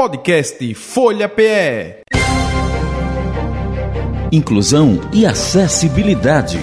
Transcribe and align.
Podcast 0.00 0.72
Folha 0.72 1.28
PE. 1.28 1.96
Inclusão 4.32 4.98
e 5.12 5.26
acessibilidade. 5.26 6.58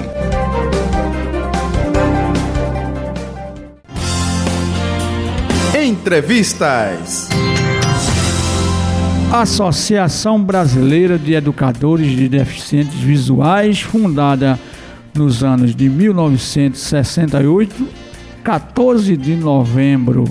Entrevistas. 5.79 7.29
Associação 9.31 10.43
Brasileira 10.43 11.19
de 11.19 11.35
Educadores 11.35 12.09
de 12.09 12.27
Deficientes 12.27 12.99
Visuais, 12.99 13.81
fundada 13.81 14.59
nos 15.13 15.43
anos 15.43 15.75
de 15.75 15.87
1968, 15.87 17.87
14 18.43 19.15
de 19.15 19.35
novembro, 19.35 20.25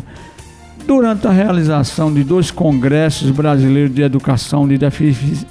durante 0.86 1.26
a 1.26 1.30
realização 1.30 2.12
de 2.12 2.22
dois 2.22 2.50
congressos 2.50 3.30
brasileiros 3.30 3.92
de 3.92 4.02
educação 4.02 4.68
de 4.68 4.78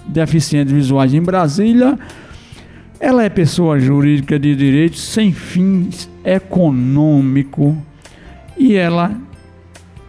deficientes 0.07 0.73
visuais 0.73 1.13
em 1.13 1.21
Brasília. 1.21 1.99
Ela 2.99 3.23
é 3.23 3.29
pessoa 3.29 3.77
jurídica 3.77 4.39
de 4.39 4.55
direito 4.55 4.97
sem 4.97 5.33
fins 5.33 6.09
econômico 6.23 7.77
e 8.57 8.75
ela 8.75 9.11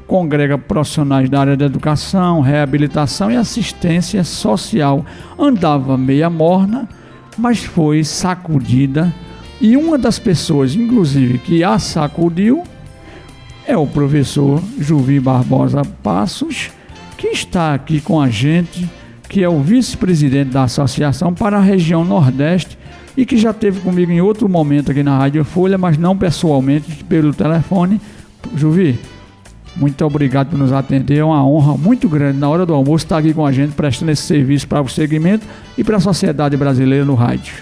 congrega 0.06 0.56
profissionais 0.56 1.28
da 1.28 1.40
área 1.40 1.56
da 1.56 1.66
educação, 1.66 2.40
reabilitação 2.40 3.30
e 3.30 3.36
assistência 3.36 4.22
social. 4.22 5.04
Andava 5.36 5.98
meia 5.98 6.30
morna, 6.30 6.88
mas 7.36 7.64
foi 7.64 8.04
sacudida 8.04 9.12
e 9.60 9.76
uma 9.76 9.98
das 9.98 10.18
pessoas, 10.18 10.76
inclusive, 10.76 11.38
que 11.38 11.64
a 11.64 11.78
sacudiu 11.78 12.62
é 13.66 13.76
o 13.76 13.86
professor 13.86 14.62
Juvi 14.78 15.18
Barbosa 15.18 15.82
Passos, 16.02 16.70
que 17.18 17.28
está 17.28 17.74
aqui 17.74 18.00
com 18.00 18.20
a 18.20 18.28
gente, 18.28 18.88
que 19.28 19.42
é 19.42 19.48
o 19.48 19.60
vice-presidente 19.60 20.50
da 20.50 20.64
associação 20.64 21.34
para 21.34 21.58
a 21.58 21.60
região 21.60 22.04
Nordeste 22.04 22.78
e 23.16 23.26
que 23.26 23.36
já 23.36 23.52
teve 23.52 23.80
comigo 23.80 24.12
em 24.12 24.20
outro 24.20 24.48
momento 24.48 24.92
aqui 24.92 25.02
na 25.02 25.18
Rádio 25.18 25.44
Folha, 25.44 25.76
mas 25.76 25.98
não 25.98 26.16
pessoalmente, 26.16 27.02
pelo 27.04 27.34
telefone. 27.34 28.00
Juvi, 28.54 29.00
muito 29.74 30.04
obrigado 30.04 30.50
por 30.50 30.58
nos 30.58 30.72
atender. 30.72 31.18
É 31.18 31.24
uma 31.24 31.44
honra 31.44 31.76
muito 31.76 32.08
grande 32.08 32.38
na 32.38 32.48
hora 32.48 32.64
do 32.64 32.72
almoço 32.72 33.04
estar 33.04 33.18
aqui 33.18 33.34
com 33.34 33.44
a 33.44 33.50
gente, 33.50 33.72
prestando 33.72 34.12
esse 34.12 34.22
serviço 34.22 34.68
para 34.68 34.82
o 34.82 34.88
segmento 34.88 35.44
e 35.76 35.82
para 35.82 35.96
a 35.96 36.00
sociedade 36.00 36.56
brasileira 36.56 37.04
no 37.04 37.14
rádio. 37.14 37.54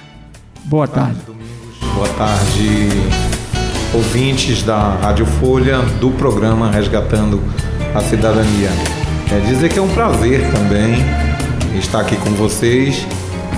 Boa, 0.65 0.87
Boa 0.87 0.89
tarde. 0.89 1.21
tarde. 1.21 1.95
Boa 1.95 2.09
tarde, 2.09 3.24
ouvintes 3.95 4.63
da 4.63 4.97
Rádio 4.97 5.25
Folha, 5.25 5.79
do 6.01 6.11
programa 6.11 6.69
Resgatando 6.69 7.41
a 7.95 8.01
Cidadania. 8.01 8.71
É 9.33 9.39
dizer 9.47 9.73
que 9.73 9.79
é 9.79 9.83
um 9.83 9.89
prazer 9.89 10.41
também 10.51 10.97
estar 11.79 12.01
aqui 12.01 12.17
com 12.17 12.31
vocês, 12.31 13.07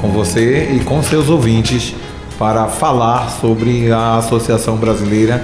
com 0.01 0.09
você 0.09 0.73
e 0.73 0.84
com 0.84 1.03
seus 1.03 1.31
ouvintes 1.31 1.95
para 2.39 2.67
falar 2.67 3.31
sobre 3.31 3.91
a 3.91 4.19
Associação 4.19 4.77
Brasileira 4.77 5.43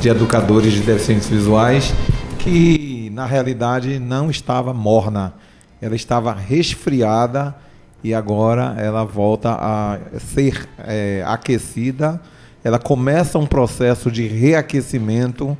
de 0.00 0.08
Educadores 0.08 0.72
de 0.72 0.80
Deficientes 0.80 1.28
Visuais 1.28 1.94
que 2.40 3.08
na 3.12 3.24
realidade 3.24 4.00
não 4.00 4.28
estava 4.28 4.74
morna, 4.74 5.34
ela 5.80 5.94
estava 5.94 6.32
resfriada 6.32 7.54
e 8.02 8.12
agora 8.12 8.74
ela 8.76 9.04
volta 9.04 9.50
a 9.52 9.98
ser 10.18 10.68
é, 10.78 11.22
aquecida. 11.24 12.20
Ela 12.64 12.78
começa 12.78 13.38
um 13.38 13.46
processo 13.46 14.10
de 14.10 14.26
reaquecimento 14.26 15.56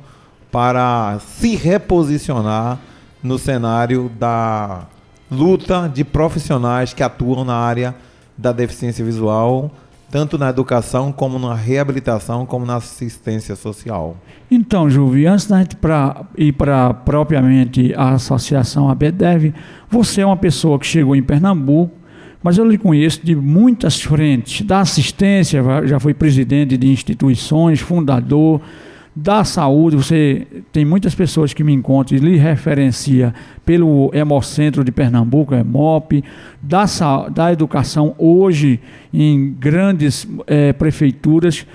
para 0.51 1.19
se 1.19 1.55
reposicionar 1.55 2.79
no 3.21 3.37
cenário 3.37 4.11
da 4.19 4.85
luta 5.29 5.89
de 5.91 6.03
profissionais 6.03 6.93
que 6.93 7.03
atuam 7.03 7.43
na 7.43 7.55
área 7.55 7.95
da 8.37 8.51
deficiência 8.51 9.03
visual 9.03 9.71
tanto 10.13 10.37
na 10.37 10.47
educação, 10.47 11.11
como 11.11 11.39
na 11.39 11.55
reabilitação, 11.55 12.45
como 12.45 12.67
na 12.67 12.75
assistência 12.75 13.55
social. 13.55 14.15
Então, 14.51 14.87
Juvi, 14.87 15.25
antes 15.25 15.47
da 15.47 15.57
gente 15.57 15.75
pra, 15.75 16.23
ir 16.37 16.51
para 16.51 16.93
propriamente 16.93 17.95
a 17.95 18.11
associação 18.11 18.91
ABDEV, 18.91 19.55
você 19.89 20.21
é 20.21 20.25
uma 20.25 20.37
pessoa 20.37 20.77
que 20.77 20.85
chegou 20.85 21.15
em 21.15 21.23
Pernambuco, 21.23 21.95
mas 22.43 22.57
eu 22.57 22.69
lhe 22.69 22.77
conheço 22.77 23.25
de 23.25 23.35
muitas 23.35 24.01
frentes, 24.01 24.65
da 24.65 24.81
assistência, 24.81 25.63
já 25.85 25.99
foi 25.99 26.13
presidente 26.13 26.77
de 26.77 26.91
instituições, 26.91 27.79
fundador, 27.79 28.59
da 29.15 29.43
saúde, 29.43 29.95
você 29.95 30.47
tem 30.71 30.83
muitas 30.83 31.13
pessoas 31.13 31.53
que 31.53 31.63
me 31.63 31.71
encontram 31.71 32.17
e 32.17 32.21
lhe 32.21 32.35
referencia 32.35 33.33
pelo 33.63 34.09
Hemocentro 34.11 34.83
de 34.83 34.91
Pernambuco, 34.91 35.53
EMOP, 35.53 36.23
da, 36.61 36.85
da 37.31 37.53
educação 37.53 38.15
hoje 38.17 38.79
em 39.13 39.53
grandes 39.53 40.27
é, 40.47 40.73
prefeituras. 40.73 41.65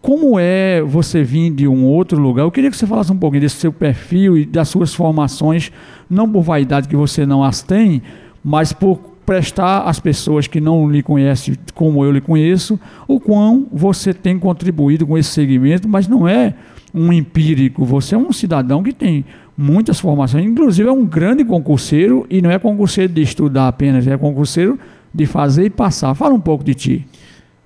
Como 0.00 0.38
é 0.38 0.82
você 0.82 1.24
vir 1.24 1.50
de 1.50 1.66
um 1.66 1.84
outro 1.84 2.20
lugar? 2.20 2.44
Eu 2.44 2.50
queria 2.50 2.70
que 2.70 2.76
você 2.76 2.86
falasse 2.86 3.10
um 3.10 3.18
pouquinho 3.18 3.40
desse 3.40 3.56
seu 3.56 3.72
perfil 3.72 4.38
e 4.38 4.44
das 4.44 4.68
suas 4.68 4.94
formações, 4.94 5.72
não 6.08 6.30
por 6.30 6.42
vaidade 6.42 6.86
que 6.86 6.94
você 6.94 7.26
não 7.26 7.42
as 7.42 7.60
tem, 7.60 8.02
mas 8.44 8.72
por 8.72 9.13
prestar 9.24 9.82
às 9.82 9.98
pessoas 9.98 10.46
que 10.46 10.60
não 10.60 10.90
lhe 10.90 11.02
conhecem 11.02 11.56
como 11.74 12.04
eu 12.04 12.12
lhe 12.12 12.20
conheço, 12.20 12.78
o 13.08 13.18
quão 13.18 13.66
você 13.72 14.12
tem 14.12 14.38
contribuído 14.38 15.06
com 15.06 15.16
esse 15.16 15.30
segmento, 15.30 15.88
mas 15.88 16.06
não 16.06 16.28
é 16.28 16.54
um 16.92 17.12
empírico, 17.12 17.84
você 17.84 18.14
é 18.14 18.18
um 18.18 18.32
cidadão 18.32 18.82
que 18.82 18.92
tem 18.92 19.24
muitas 19.56 19.98
formações, 19.98 20.44
inclusive 20.44 20.88
é 20.88 20.92
um 20.92 21.04
grande 21.04 21.44
concurseiro 21.44 22.26
e 22.28 22.42
não 22.42 22.50
é 22.50 22.58
concurseiro 22.58 23.12
de 23.12 23.22
estudar 23.22 23.68
apenas, 23.68 24.06
é 24.06 24.16
concurseiro 24.16 24.78
de 25.12 25.26
fazer 25.26 25.66
e 25.66 25.70
passar. 25.70 26.14
Fala 26.14 26.34
um 26.34 26.40
pouco 26.40 26.64
de 26.64 26.74
ti. 26.74 27.06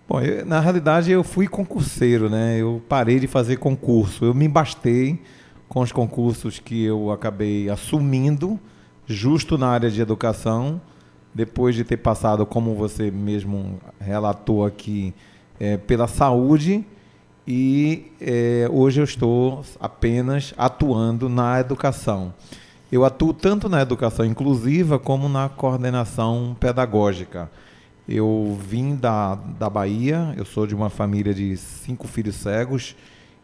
Bom, 0.09 0.21
eu, 0.21 0.45
na 0.47 0.61
realidade 0.61 1.11
eu 1.11 1.23
fui 1.23 1.47
concurseiro, 1.47 2.31
né? 2.31 2.57
Eu 2.59 2.83
parei 2.89 3.21
de 3.21 3.27
fazer 3.27 3.57
concurso. 3.57 4.25
Eu 4.25 4.33
me 4.33 4.49
bastei 4.49 5.21
com 5.69 5.81
os 5.81 5.93
concursos 5.93 6.59
que 6.59 6.83
eu 6.83 7.11
acabei 7.11 7.69
assumindo, 7.69 8.59
justo 9.07 9.59
na 9.59 9.69
área 9.69 9.91
de 9.91 10.01
educação, 10.01 10.81
depois 11.35 11.75
de 11.75 11.85
ter 11.85 11.99
passado, 11.99 12.45
como 12.45 12.75
você 12.75 13.11
mesmo 13.11 13.81
relatou 14.01 14.65
aqui, 14.65 15.15
é, 15.61 15.77
pela 15.77 16.07
saúde 16.07 16.85
e 17.51 18.13
é, 18.21 18.69
hoje 18.71 19.01
eu 19.01 19.05
estou 19.05 19.65
apenas 19.81 20.53
atuando 20.59 21.29
na 21.29 21.59
educação. 21.59 22.35
Eu 22.93 23.05
atuo 23.05 23.33
tanto 23.33 23.69
na 23.69 23.81
educação 23.81 24.25
inclusiva 24.25 24.99
como 24.99 25.29
na 25.29 25.49
coordenação 25.49 26.57
pedagógica. 26.61 27.51
Eu 28.07 28.59
vim 28.67 28.97
da, 28.97 29.35
da 29.35 29.69
Bahia, 29.71 30.35
eu 30.37 30.45
sou 30.45 30.67
de 30.67 30.75
uma 30.75 30.91
família 30.91 31.33
de 31.33 31.57
cinco 31.57 32.07
filhos 32.07 32.37
cegos 32.37 32.95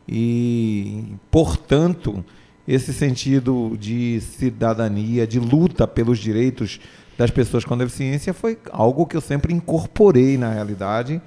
e, 0.09 1.15
portanto, 1.31 2.25
esse 2.69 2.93
sentido 2.93 3.77
de 3.79 4.21
cidadania, 4.21 5.27
de 5.27 5.39
luta 5.39 5.87
pelos 5.87 6.19
direitos 6.19 6.81
das 7.17 7.31
pessoas 7.31 7.65
com 7.65 7.77
deficiência 7.77 8.35
foi 8.35 8.59
algo 8.71 9.07
que 9.07 9.17
eu 9.17 9.21
sempre 9.21 9.53
incorporei 9.53 10.37
na 10.37 10.51
realidade 10.51 11.21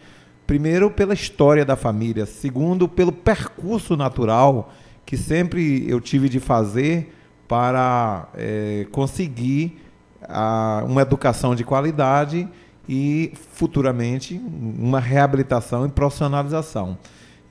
Primeiro, 0.48 0.90
pela 0.90 1.14
história 1.14 1.66
da 1.66 1.76
família. 1.76 2.26
Segundo, 2.26 2.88
pelo 2.88 3.12
percurso 3.12 3.98
natural 3.98 4.72
que 5.06 5.18
sempre 5.18 5.86
eu 5.90 6.00
tive 6.00 6.30
de 6.30 6.40
fazer 6.40 7.14
para 7.50 8.30
é, 8.34 8.88
conseguir 8.90 9.78
a, 10.24 10.84
uma 10.88 11.02
educação 11.02 11.54
de 11.54 11.66
qualidade 11.66 12.48
e, 12.88 13.34
futuramente, 13.54 14.42
uma 14.80 15.02
reabilitação 15.02 15.86
e 15.86 15.90
profissionalização. 15.90 16.98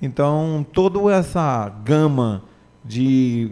Então, 0.01 0.65
toda 0.73 0.99
essa 1.15 1.69
gama 1.85 2.45
de 2.83 3.51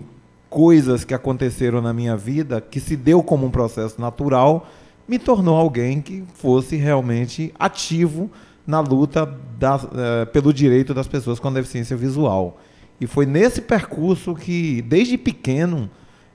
coisas 0.54 1.02
que 1.02 1.12
aconteceram 1.12 1.82
na 1.82 1.92
minha 1.92 2.16
vida, 2.16 2.60
que 2.60 2.78
se 2.78 2.94
deu 2.94 3.24
como 3.24 3.44
um 3.44 3.50
processo 3.50 4.00
natural, 4.00 4.68
me 5.08 5.18
tornou 5.18 5.56
alguém 5.56 6.00
que 6.00 6.22
fosse 6.32 6.76
realmente 6.76 7.52
ativo 7.58 8.30
na 8.64 8.78
luta 8.78 9.26
da, 9.58 9.74
uh, 9.74 10.26
pelo 10.32 10.54
direito 10.54 10.94
das 10.94 11.08
pessoas 11.08 11.40
com 11.40 11.52
deficiência 11.52 11.96
visual. 11.96 12.60
E 13.00 13.06
foi 13.08 13.26
nesse 13.26 13.62
percurso 13.62 14.32
que, 14.32 14.80
desde 14.82 15.18
pequeno, 15.18 15.90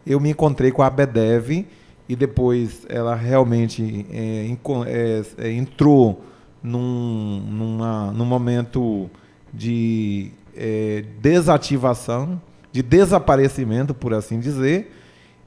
eu 0.06 0.20
me 0.20 0.32
encontrei 0.32 0.70
com 0.70 0.82
a 0.82 0.88
ABDEV 0.88 1.66
e 2.10 2.14
depois 2.14 2.86
ela 2.90 3.16
realmente 3.16 4.06
é, 4.12 4.54
é, 5.38 5.52
entrou 5.54 6.22
num, 6.62 7.40
numa, 7.40 8.12
num 8.12 8.26
momento 8.26 9.10
de 9.54 10.32
desativação, 11.22 12.42
de 12.72 12.82
desaparecimento, 12.82 13.94
por 13.94 14.14
assim 14.14 14.40
dizer, 14.40 14.96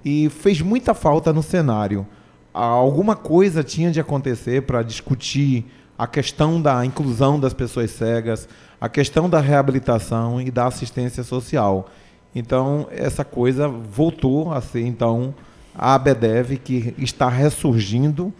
e 0.05 0.29
fez 0.29 0.61
muita 0.61 0.95
falta 0.95 1.33
no 1.33 1.43
cenário. 1.43 2.07
Alguma 2.53 3.17
coisa 3.17 3.63
tinha 3.63 3.91
de 3.91 4.01
acontecer 4.01 4.63
para 4.63 4.83
discutir 4.83 5.65
a 5.97 6.07
questão 6.07 6.61
da 6.61 6.85
inclusão 6.85 7.39
das 7.39 7.55
pessoas 7.55 7.91
cegas, 7.93 8.49
a 8.81 8.89
questão 8.89 9.31
da 9.31 9.41
reabilitação 9.41 10.41
e 10.41 10.51
da 10.51 10.67
assistência 10.67 11.23
social. 11.23 11.89
Então, 12.35 12.89
essa 12.91 13.25
coisa 13.25 13.69
voltou 13.69 14.53
a 14.53 14.61
ser, 14.61 14.85
então, 14.85 15.35
a 15.75 15.95
ABDEV, 15.95 16.59
que 16.59 16.95
está 16.99 17.29
ressurgindo, 17.29 18.33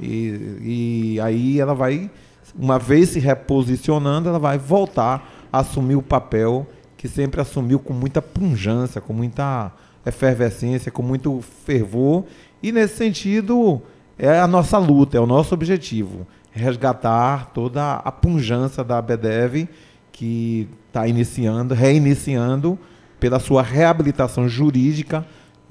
e, 0.00 1.16
e 1.16 1.20
aí 1.20 1.60
ela 1.60 1.74
vai, 1.74 2.10
uma 2.58 2.78
vez 2.78 3.10
se 3.10 3.20
reposicionando, 3.20 4.28
ela 4.28 4.38
vai 4.38 4.56
voltar 4.56 5.48
a 5.52 5.58
assumir 5.58 5.96
o 5.96 6.02
papel 6.02 6.66
que 7.00 7.08
sempre 7.08 7.40
assumiu 7.40 7.78
com 7.78 7.94
muita 7.94 8.20
punjância, 8.20 9.00
com 9.00 9.14
muita 9.14 9.72
efervescência, 10.04 10.92
com 10.92 11.00
muito 11.00 11.42
fervor. 11.64 12.26
E 12.62 12.70
nesse 12.70 12.98
sentido, 12.98 13.80
é 14.18 14.38
a 14.38 14.46
nossa 14.46 14.76
luta, 14.76 15.16
é 15.16 15.20
o 15.20 15.24
nosso 15.24 15.54
objetivo. 15.54 16.26
Resgatar 16.52 17.52
toda 17.54 17.94
a 17.94 18.12
punjância 18.12 18.84
da 18.84 18.98
ABDEV, 18.98 19.66
que 20.12 20.68
está 20.88 21.08
iniciando, 21.08 21.72
reiniciando, 21.72 22.78
pela 23.18 23.40
sua 23.40 23.62
reabilitação 23.62 24.46
jurídica 24.46 25.24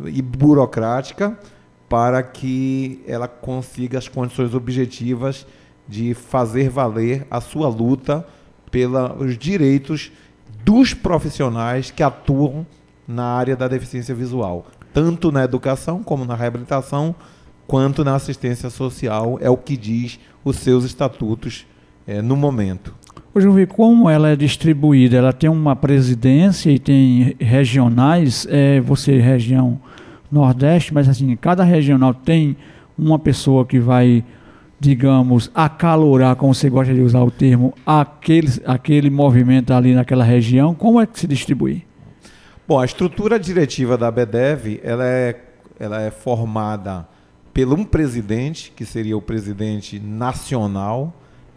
e 0.03 0.23
burocrática, 0.23 1.37
para 1.87 2.23
que 2.23 3.03
ela 3.05 3.27
consiga 3.27 3.99
as 3.99 4.07
condições 4.07 4.55
objetivas 4.55 5.45
de 5.87 6.15
fazer 6.15 6.71
valer 6.71 7.27
a 7.29 7.39
sua 7.39 7.69
luta 7.69 8.25
pelos 8.71 9.37
direitos 9.37 10.11
dos 10.63 10.93
profissionais 10.93 11.91
que 11.91 12.03
atuam 12.03 12.65
na 13.07 13.23
área 13.23 13.55
da 13.55 13.67
deficiência 13.67 14.13
visual, 14.13 14.67
tanto 14.93 15.31
na 15.31 15.43
educação 15.43 16.03
como 16.03 16.25
na 16.25 16.35
reabilitação, 16.35 17.15
quanto 17.67 18.03
na 18.03 18.15
assistência 18.15 18.69
social, 18.69 19.37
é 19.41 19.49
o 19.49 19.57
que 19.57 19.77
diz 19.77 20.19
os 20.43 20.57
seus 20.57 20.83
estatutos 20.83 21.65
é, 22.07 22.21
no 22.21 22.35
momento. 22.35 22.93
Eu 23.35 23.53
vi 23.53 23.65
como 23.67 24.09
ela 24.09 24.29
é 24.29 24.35
distribuída. 24.35 25.17
Ela 25.17 25.31
tem 25.31 25.49
uma 25.49 25.75
presidência 25.75 26.71
e 26.71 26.79
tem 26.79 27.35
regionais. 27.39 28.47
É, 28.49 28.81
você 28.81 29.19
região 29.19 29.79
Nordeste, 30.31 30.93
mas 30.93 31.07
assim, 31.07 31.35
cada 31.35 31.63
regional 31.63 32.13
tem 32.13 32.55
uma 32.97 33.17
pessoa 33.17 33.65
que 33.65 33.79
vai, 33.79 34.23
digamos, 34.79 35.51
acalorar, 35.53 36.35
como 36.35 36.53
você 36.55 36.69
gosta 36.69 36.93
de 36.93 37.01
usar 37.01 37.21
o 37.21 37.29
termo, 37.29 37.73
aquele, 37.85 38.47
aquele 38.65 39.09
movimento 39.09 39.73
ali 39.73 39.93
naquela 39.93 40.23
região. 40.23 40.73
Como 40.73 41.01
é 41.01 41.05
que 41.05 41.19
se 41.19 41.27
distribui? 41.27 41.85
Bom, 42.67 42.79
a 42.79 42.85
estrutura 42.85 43.39
diretiva 43.39 43.97
da 43.97 44.09
BDEV, 44.09 44.79
ela 44.83 45.05
é, 45.05 45.41
ela 45.79 46.01
é 46.01 46.09
formada 46.09 47.07
pelo 47.51 47.75
um 47.75 47.83
presidente, 47.83 48.71
que 48.75 48.85
seria 48.85 49.17
o 49.17 49.21
presidente 49.21 49.99
nacional. 49.99 51.13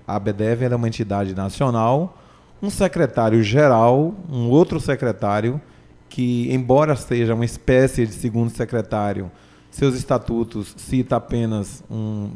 A 0.07 0.19
BDEV 0.19 0.65
é 0.65 0.75
uma 0.75 0.89
entidade 0.89 1.35
nacional, 1.35 2.19
um 2.61 2.71
secretário-geral, 2.71 4.15
um 4.29 4.49
outro 4.49 4.81
secretário, 4.81 5.61
que, 6.09 6.53
embora 6.53 6.97
seja 6.97 7.35
uma 7.35 7.45
espécie 7.45 8.07
de 8.07 8.13
segundo 8.15 8.51
secretário, 8.51 9.31
seus 9.73 9.97
estatutos 9.97 10.75
cita 10.77 11.17
apenas 11.17 11.83
um 11.91 12.31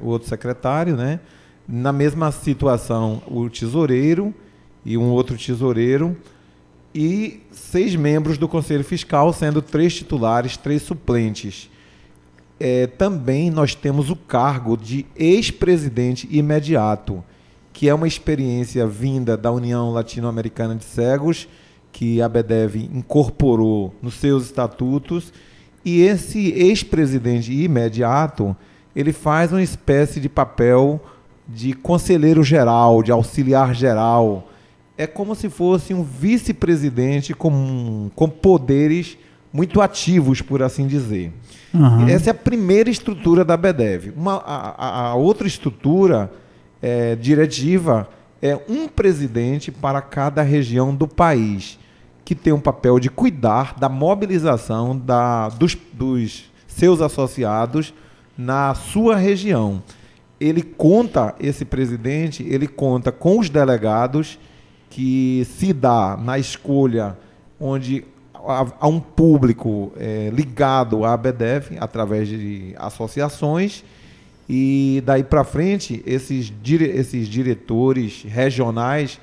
outro 0.00 0.28
secretário, 0.28 0.96
né? 0.96 1.20
Na 1.68 1.92
mesma 1.92 2.30
situação, 2.30 3.20
o 3.26 3.50
tesoureiro 3.50 4.32
e 4.84 4.96
um 4.96 5.10
outro 5.10 5.36
tesoureiro 5.36 6.16
e 6.94 7.42
seis 7.50 7.96
membros 7.96 8.38
do 8.38 8.48
Conselho 8.48 8.84
Fiscal, 8.84 9.32
sendo 9.32 9.60
três 9.60 9.94
titulares, 9.94 10.56
três 10.56 10.80
suplentes. 10.82 11.68
É, 12.58 12.86
também 12.86 13.50
nós 13.50 13.74
temos 13.74 14.08
o 14.08 14.16
cargo 14.16 14.76
de 14.76 15.04
ex-presidente 15.16 16.28
imediato, 16.30 17.22
que 17.72 17.88
é 17.88 17.94
uma 17.94 18.08
experiência 18.08 18.86
vinda 18.86 19.36
da 19.36 19.50
União 19.50 19.90
Latino-Americana 19.90 20.76
de 20.76 20.84
Cegos, 20.84 21.48
que 21.92 22.22
a 22.22 22.28
BEDEV 22.28 22.88
incorporou 22.94 23.94
nos 24.00 24.14
seus 24.14 24.44
estatutos, 24.44 25.32
e 25.86 26.02
esse 26.02 26.48
ex-presidente 26.50 27.52
imediato, 27.52 28.56
ele 28.94 29.12
faz 29.12 29.52
uma 29.52 29.62
espécie 29.62 30.18
de 30.18 30.28
papel 30.28 31.00
de 31.46 31.74
conselheiro 31.74 32.42
geral, 32.42 33.04
de 33.04 33.12
auxiliar 33.12 33.72
geral, 33.72 34.50
é 34.98 35.06
como 35.06 35.32
se 35.36 35.48
fosse 35.48 35.94
um 35.94 36.02
vice-presidente 36.02 37.32
com, 37.32 38.10
com 38.16 38.28
poderes 38.28 39.16
muito 39.52 39.80
ativos, 39.80 40.42
por 40.42 40.60
assim 40.60 40.88
dizer. 40.88 41.32
Uhum. 41.72 42.08
Essa 42.08 42.30
é 42.30 42.32
a 42.32 42.34
primeira 42.34 42.90
estrutura 42.90 43.44
da 43.44 43.56
BEDEV. 43.56 44.12
Uma, 44.16 44.38
a, 44.38 45.10
a 45.10 45.14
outra 45.14 45.46
estrutura 45.46 46.32
é, 46.82 47.14
diretiva 47.14 48.08
é 48.42 48.58
um 48.68 48.88
presidente 48.88 49.70
para 49.70 50.02
cada 50.02 50.42
região 50.42 50.92
do 50.92 51.06
país, 51.06 51.78
que 52.26 52.34
tem 52.34 52.52
um 52.52 52.58
papel 52.58 52.98
de 52.98 53.08
cuidar 53.08 53.78
da 53.78 53.88
mobilização 53.88 54.98
da, 54.98 55.48
dos, 55.48 55.78
dos 55.92 56.50
seus 56.66 57.00
associados 57.00 57.94
na 58.36 58.74
sua 58.74 59.14
região. 59.14 59.80
Ele 60.40 60.60
conta, 60.60 61.36
esse 61.38 61.64
presidente, 61.64 62.42
ele 62.42 62.66
conta 62.66 63.12
com 63.12 63.38
os 63.38 63.48
delegados 63.48 64.40
que 64.90 65.46
se 65.56 65.72
dá 65.72 66.16
na 66.20 66.36
escolha 66.36 67.16
onde 67.60 68.04
há 68.34 68.88
um 68.88 68.98
público 68.98 69.92
é, 69.96 70.28
ligado 70.32 71.04
à 71.04 71.12
ABDEF 71.12 71.76
através 71.78 72.26
de 72.26 72.74
associações 72.76 73.84
e 74.48 75.00
daí 75.06 75.22
para 75.22 75.44
frente 75.44 76.02
esses, 76.04 76.52
dire 76.62 76.84
esses 76.86 77.28
diretores 77.28 78.24
regionais 78.24 79.20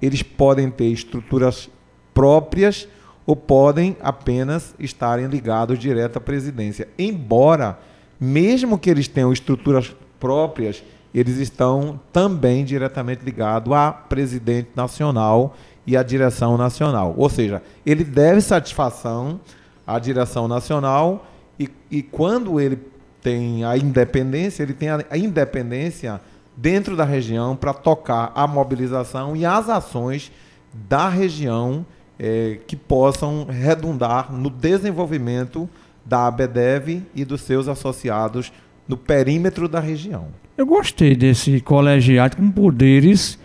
eles 0.00 0.22
podem 0.22 0.70
ter 0.70 0.86
estruturas 0.86 1.70
próprias 2.16 2.88
ou 3.26 3.36
podem 3.36 3.94
apenas 4.00 4.74
estarem 4.78 5.26
ligados 5.26 5.78
direto 5.78 6.16
à 6.16 6.20
presidência. 6.20 6.88
Embora, 6.98 7.78
mesmo 8.18 8.78
que 8.78 8.88
eles 8.88 9.06
tenham 9.06 9.30
estruturas 9.30 9.94
próprias, 10.18 10.82
eles 11.14 11.36
estão 11.36 12.00
também 12.10 12.64
diretamente 12.64 13.22
ligados 13.22 13.70
à 13.70 13.92
presidente 13.92 14.70
nacional 14.74 15.54
e 15.86 15.94
à 15.94 16.02
direção 16.02 16.56
nacional. 16.56 17.14
Ou 17.18 17.28
seja, 17.28 17.62
ele 17.84 18.02
deve 18.02 18.40
satisfação 18.40 19.38
à 19.86 19.98
direção 19.98 20.48
nacional 20.48 21.26
e, 21.60 21.68
e 21.90 22.02
quando 22.02 22.58
ele 22.58 22.78
tem 23.20 23.62
a 23.62 23.76
independência, 23.76 24.62
ele 24.62 24.72
tem 24.72 24.88
a, 24.88 25.04
a 25.10 25.18
independência 25.18 26.18
dentro 26.56 26.96
da 26.96 27.04
região 27.04 27.54
para 27.54 27.74
tocar 27.74 28.32
a 28.34 28.46
mobilização 28.46 29.36
e 29.36 29.44
as 29.44 29.68
ações 29.68 30.32
da 30.72 31.10
região 31.10 31.84
é, 32.18 32.58
que 32.66 32.76
possam 32.76 33.44
redundar 33.44 34.32
no 34.32 34.50
desenvolvimento 34.50 35.68
da 36.04 36.26
ABDEV 36.26 37.02
e 37.14 37.24
dos 37.24 37.40
seus 37.40 37.68
associados 37.68 38.52
no 38.88 38.96
perímetro 38.96 39.68
da 39.68 39.80
região. 39.80 40.28
Eu 40.56 40.64
gostei 40.64 41.14
desse 41.14 41.60
colegiado 41.60 42.36
com 42.36 42.50
poderes 42.50 43.38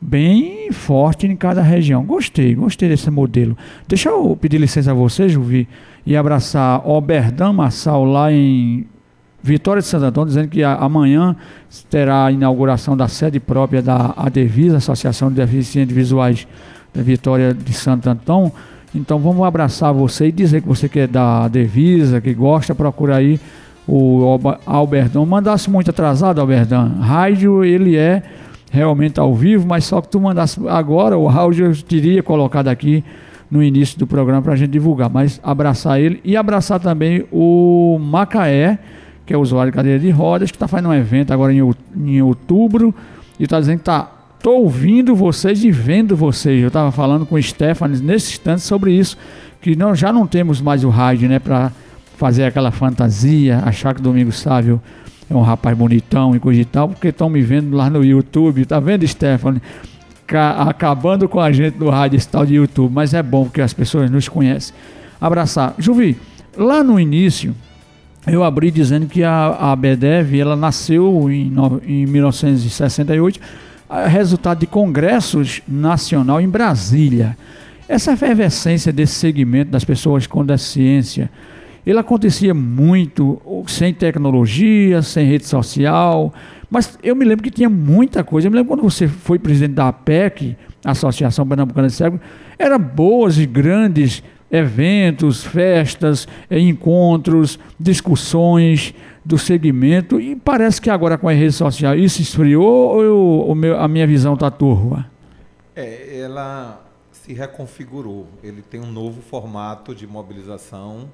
bem 0.00 0.70
fortes 0.72 1.30
em 1.30 1.36
cada 1.36 1.62
região. 1.62 2.04
Gostei, 2.04 2.54
gostei 2.54 2.88
desse 2.88 3.10
modelo. 3.10 3.56
Deixa 3.88 4.10
eu 4.10 4.36
pedir 4.36 4.58
licença 4.58 4.90
a 4.90 4.94
você, 4.94 5.28
Juvi, 5.28 5.68
e 6.04 6.16
abraçar 6.16 6.86
Oberdan 6.86 7.52
Massal 7.52 8.04
lá 8.04 8.32
em 8.32 8.86
Vitória 9.42 9.82
de 9.82 9.88
Santo 9.88 10.04
Antônio, 10.04 10.28
dizendo 10.28 10.48
que 10.48 10.62
amanhã 10.62 11.34
terá 11.90 12.26
a 12.26 12.32
inauguração 12.32 12.96
da 12.96 13.08
sede 13.08 13.40
própria 13.40 13.82
da 13.82 14.14
ADVIS, 14.16 14.74
Associação 14.74 15.30
de 15.30 15.36
Deficientes 15.36 15.94
Visuais 15.94 16.46
Vitória 16.94 17.54
de 17.54 17.72
Santo 17.72 18.08
Antão. 18.08 18.52
Então 18.94 19.18
vamos 19.18 19.46
abraçar 19.46 19.92
você 19.92 20.26
e 20.28 20.32
dizer 20.32 20.60
que 20.60 20.68
você 20.68 20.88
quer 20.88 21.04
é 21.04 21.06
da 21.06 21.48
Devisa, 21.48 22.20
que 22.20 22.34
gosta, 22.34 22.74
procura 22.74 23.16
aí 23.16 23.40
o 23.88 24.38
Alberdão. 24.66 25.24
Mandasse 25.24 25.70
muito 25.70 25.90
atrasado, 25.90 26.40
Alberdão. 26.40 26.88
Rádio, 27.00 27.64
ele 27.64 27.96
é 27.96 28.22
realmente 28.70 29.18
ao 29.18 29.34
vivo, 29.34 29.66
mas 29.66 29.84
só 29.84 30.00
que 30.00 30.08
tu 30.08 30.20
mandasse 30.20 30.60
agora, 30.68 31.16
o 31.16 31.28
áudio 31.28 31.66
eu 31.66 31.82
teria 31.82 32.22
colocado 32.22 32.68
aqui 32.68 33.04
no 33.50 33.62
início 33.62 33.98
do 33.98 34.06
programa 34.06 34.40
para 34.40 34.54
a 34.54 34.56
gente 34.56 34.70
divulgar. 34.70 35.10
Mas 35.10 35.40
abraçar 35.42 36.00
ele 36.00 36.20
e 36.24 36.36
abraçar 36.36 36.80
também 36.80 37.24
o 37.30 37.98
Macaé, 38.00 38.78
que 39.26 39.34
é 39.34 39.36
usuário 39.36 39.70
de 39.70 39.76
cadeira 39.76 39.98
de 39.98 40.10
rodas, 40.10 40.50
que 40.50 40.56
está 40.56 40.66
fazendo 40.66 40.88
um 40.88 40.94
evento 40.94 41.32
agora 41.32 41.52
em, 41.52 41.60
em 41.96 42.22
outubro 42.22 42.94
e 43.38 43.44
está 43.44 43.60
dizendo 43.60 43.76
que 43.76 43.82
está 43.82 44.10
Estou 44.42 44.64
ouvindo 44.64 45.14
vocês 45.14 45.62
e 45.62 45.70
vendo 45.70 46.16
vocês. 46.16 46.60
Eu 46.60 46.66
estava 46.66 46.90
falando 46.90 47.24
com 47.24 47.36
o 47.36 47.40
Stephanie 47.40 48.02
nesse 48.02 48.32
instante 48.32 48.62
sobre 48.62 48.92
isso, 48.92 49.16
que 49.60 49.76
nós 49.76 49.96
já 49.96 50.12
não 50.12 50.26
temos 50.26 50.60
mais 50.60 50.82
o 50.82 50.88
rádio, 50.88 51.28
né, 51.28 51.38
para 51.38 51.70
fazer 52.16 52.42
aquela 52.42 52.72
fantasia, 52.72 53.62
achar 53.64 53.94
que 53.94 54.02
Domingos 54.02 54.40
Sávio 54.40 54.82
é 55.30 55.32
um 55.36 55.42
rapaz 55.42 55.78
bonitão 55.78 56.34
e 56.34 56.40
coisa 56.40 56.60
e 56.60 56.64
tal, 56.64 56.88
porque 56.88 57.06
estão 57.06 57.30
me 57.30 57.40
vendo 57.40 57.76
lá 57.76 57.88
no 57.88 58.04
YouTube, 58.04 58.66
tá 58.66 58.80
vendo, 58.80 59.06
Stephanie? 59.06 59.62
Acabando 60.68 61.28
com 61.28 61.38
a 61.38 61.52
gente 61.52 61.78
no 61.78 61.88
rádio 61.88 62.16
esse 62.16 62.26
tal 62.26 62.44
de 62.44 62.54
YouTube, 62.54 62.92
mas 62.92 63.14
é 63.14 63.22
bom 63.22 63.44
porque 63.44 63.60
as 63.60 63.72
pessoas 63.72 64.10
nos 64.10 64.28
conhecem. 64.28 64.74
Abraçar. 65.20 65.72
Juvi, 65.78 66.16
lá 66.56 66.82
no 66.82 66.98
início, 66.98 67.54
eu 68.26 68.42
abri 68.42 68.72
dizendo 68.72 69.06
que 69.06 69.22
a, 69.22 69.70
a 69.70 69.76
BDEV, 69.76 70.40
ela 70.40 70.56
nasceu 70.56 71.30
em, 71.30 71.54
em 71.86 72.06
1968, 72.06 73.38
resultado 74.06 74.60
de 74.60 74.66
congressos 74.66 75.60
nacional 75.68 76.40
em 76.40 76.48
Brasília. 76.48 77.36
Essa 77.88 78.12
efervescência 78.12 78.92
desse 78.92 79.14
segmento 79.14 79.70
das 79.70 79.84
pessoas 79.84 80.26
com 80.26 80.44
deficiência 80.44 81.30
ele 81.84 81.98
acontecia 81.98 82.54
muito 82.54 83.40
sem 83.66 83.92
tecnologia, 83.92 85.02
sem 85.02 85.26
rede 85.26 85.46
social, 85.46 86.32
mas 86.70 86.96
eu 87.02 87.16
me 87.16 87.24
lembro 87.24 87.42
que 87.42 87.50
tinha 87.50 87.68
muita 87.68 88.22
coisa. 88.22 88.46
Eu 88.46 88.52
me 88.52 88.56
lembro 88.56 88.68
quando 88.68 88.82
você 88.82 89.08
foi 89.08 89.38
presidente 89.38 89.74
da 89.74 89.88
APEC, 89.88 90.56
Associação 90.84 91.46
Pernambucana 91.46 91.88
de 91.88 91.94
Cegos, 91.94 92.20
eram 92.56 92.78
boas 92.78 93.36
e 93.36 93.46
grandes 93.46 94.22
eventos, 94.50 95.44
festas, 95.44 96.28
encontros, 96.50 97.58
discussões 97.80 98.94
do 99.24 99.38
segmento 99.38 100.20
e 100.20 100.34
parece 100.34 100.80
que 100.80 100.90
agora 100.90 101.16
com 101.16 101.28
a 101.28 101.32
rede 101.32 101.52
social 101.52 101.94
isso 101.94 102.20
esfriou 102.20 102.64
ou 102.64 103.02
eu, 103.48 103.54
meu, 103.54 103.78
a 103.78 103.86
minha 103.86 104.06
visão 104.06 104.34
está 104.34 104.50
turva? 104.50 105.06
É, 105.74 106.18
ela 106.18 106.84
se 107.12 107.32
reconfigurou. 107.32 108.26
Ele 108.42 108.62
tem 108.62 108.80
um 108.80 108.90
novo 108.90 109.22
formato 109.22 109.94
de 109.94 110.06
mobilização 110.06 111.08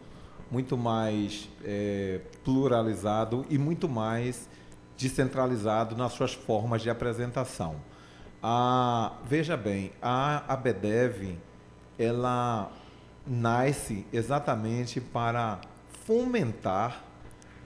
muito 0.50 0.76
mais 0.76 1.48
é, 1.62 2.20
pluralizado 2.42 3.44
e 3.50 3.58
muito 3.58 3.88
mais 3.88 4.48
descentralizado 4.96 5.94
nas 5.94 6.12
suas 6.12 6.32
formas 6.32 6.82
de 6.82 6.88
apresentação. 6.88 7.76
A, 8.42 9.12
veja 9.28 9.56
bem, 9.56 9.92
a 10.00 10.44
ABDEV 10.52 11.36
ela 11.98 12.70
nasce 13.26 14.06
exatamente 14.12 15.00
para 15.00 15.60
fomentar 16.06 17.04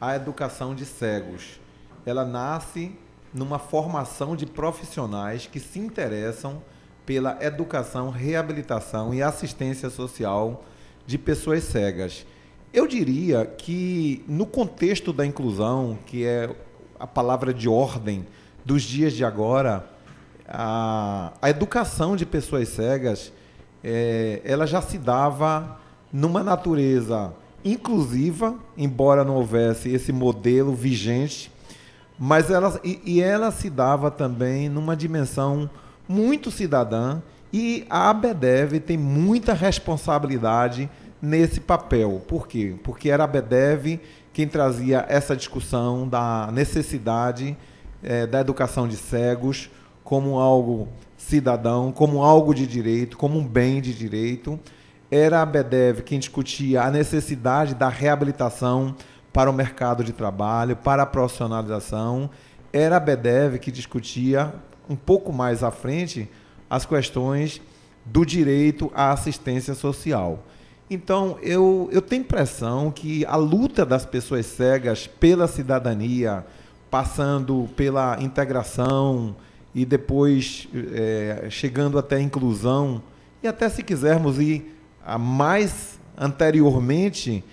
a 0.02 0.16
educação 0.16 0.74
de 0.74 0.84
cegos. 0.84 1.60
Ela 2.04 2.24
nasce 2.24 2.90
numa 3.32 3.56
formação 3.56 4.34
de 4.34 4.44
profissionais 4.44 5.46
que 5.46 5.60
se 5.60 5.78
interessam 5.78 6.60
pela 7.06 7.38
educação, 7.40 8.10
reabilitação 8.10 9.14
e 9.14 9.22
assistência 9.22 9.88
social 9.90 10.64
de 11.06 11.16
pessoas 11.16 11.62
cegas. 11.62 12.26
Eu 12.72 12.88
diria 12.88 13.46
que 13.46 14.24
no 14.26 14.44
contexto 14.44 15.12
da 15.12 15.24
inclusão, 15.24 15.96
que 16.04 16.26
é 16.26 16.52
a 16.98 17.06
palavra 17.06 17.54
de 17.54 17.68
ordem 17.68 18.26
dos 18.64 18.82
dias 18.82 19.12
de 19.12 19.24
agora, 19.24 19.88
a, 20.48 21.32
a 21.40 21.48
educação 21.48 22.16
de 22.16 22.26
pessoas 22.26 22.70
cegas 22.70 23.32
é, 23.84 24.40
ela 24.44 24.66
já 24.66 24.82
se 24.82 24.98
dava 24.98 25.78
numa 26.12 26.42
natureza 26.42 27.32
inclusiva, 27.64 28.56
embora 28.76 29.24
não 29.24 29.36
houvesse 29.36 29.90
esse 29.90 30.12
modelo 30.12 30.74
vigente, 30.74 31.50
mas 32.18 32.50
ela, 32.50 32.80
e, 32.84 33.00
e 33.04 33.20
ela 33.20 33.50
se 33.50 33.68
dava 33.68 34.10
também 34.10 34.68
numa 34.68 34.96
dimensão 34.96 35.68
muito 36.08 36.50
cidadã 36.50 37.20
e 37.52 37.84
a 37.90 38.10
ABDEV 38.10 38.80
tem 38.80 38.96
muita 38.96 39.52
responsabilidade 39.52 40.88
nesse 41.20 41.60
papel. 41.60 42.22
Por 42.26 42.48
quê? 42.48 42.74
Porque 42.82 43.10
era 43.10 43.24
a 43.24 43.26
ABDEV 43.26 44.00
quem 44.32 44.48
trazia 44.48 45.04
essa 45.08 45.36
discussão 45.36 46.08
da 46.08 46.48
necessidade 46.52 47.56
é, 48.02 48.26
da 48.26 48.40
educação 48.40 48.88
de 48.88 48.96
cegos 48.96 49.70
como 50.02 50.38
algo 50.38 50.88
cidadão, 51.16 51.92
como 51.92 52.22
algo 52.22 52.54
de 52.54 52.66
direito, 52.66 53.16
como 53.16 53.38
um 53.38 53.46
bem 53.46 53.80
de 53.80 53.94
direito. 53.94 54.58
Era 55.14 55.42
a 55.42 55.44
BEDEV 55.44 56.00
quem 56.00 56.18
discutia 56.18 56.84
a 56.84 56.90
necessidade 56.90 57.74
da 57.74 57.90
reabilitação 57.90 58.96
para 59.30 59.50
o 59.50 59.52
mercado 59.52 60.02
de 60.02 60.10
trabalho, 60.10 60.74
para 60.74 61.02
a 61.02 61.06
profissionalização. 61.06 62.30
Era 62.72 62.96
a 62.96 63.00
BEDEV 63.00 63.58
que 63.58 63.70
discutia 63.70 64.54
um 64.88 64.96
pouco 64.96 65.30
mais 65.30 65.62
à 65.62 65.70
frente 65.70 66.30
as 66.70 66.86
questões 66.86 67.60
do 68.06 68.24
direito 68.24 68.90
à 68.94 69.12
assistência 69.12 69.74
social. 69.74 70.46
Então, 70.88 71.36
eu, 71.42 71.90
eu 71.92 72.00
tenho 72.00 72.22
impressão 72.22 72.90
que 72.90 73.26
a 73.26 73.36
luta 73.36 73.84
das 73.84 74.06
pessoas 74.06 74.46
cegas 74.46 75.06
pela 75.06 75.46
cidadania, 75.46 76.42
passando 76.90 77.68
pela 77.76 78.16
integração, 78.18 79.36
e 79.74 79.84
depois 79.84 80.66
é, 80.94 81.48
chegando 81.50 81.98
até 81.98 82.16
a 82.16 82.20
inclusão, 82.20 83.02
e 83.42 83.46
até 83.46 83.68
se 83.68 83.82
quisermos 83.82 84.38
ir 84.38 84.72
a 85.04 85.18
mais 85.18 85.98
anteriormente, 86.16 87.44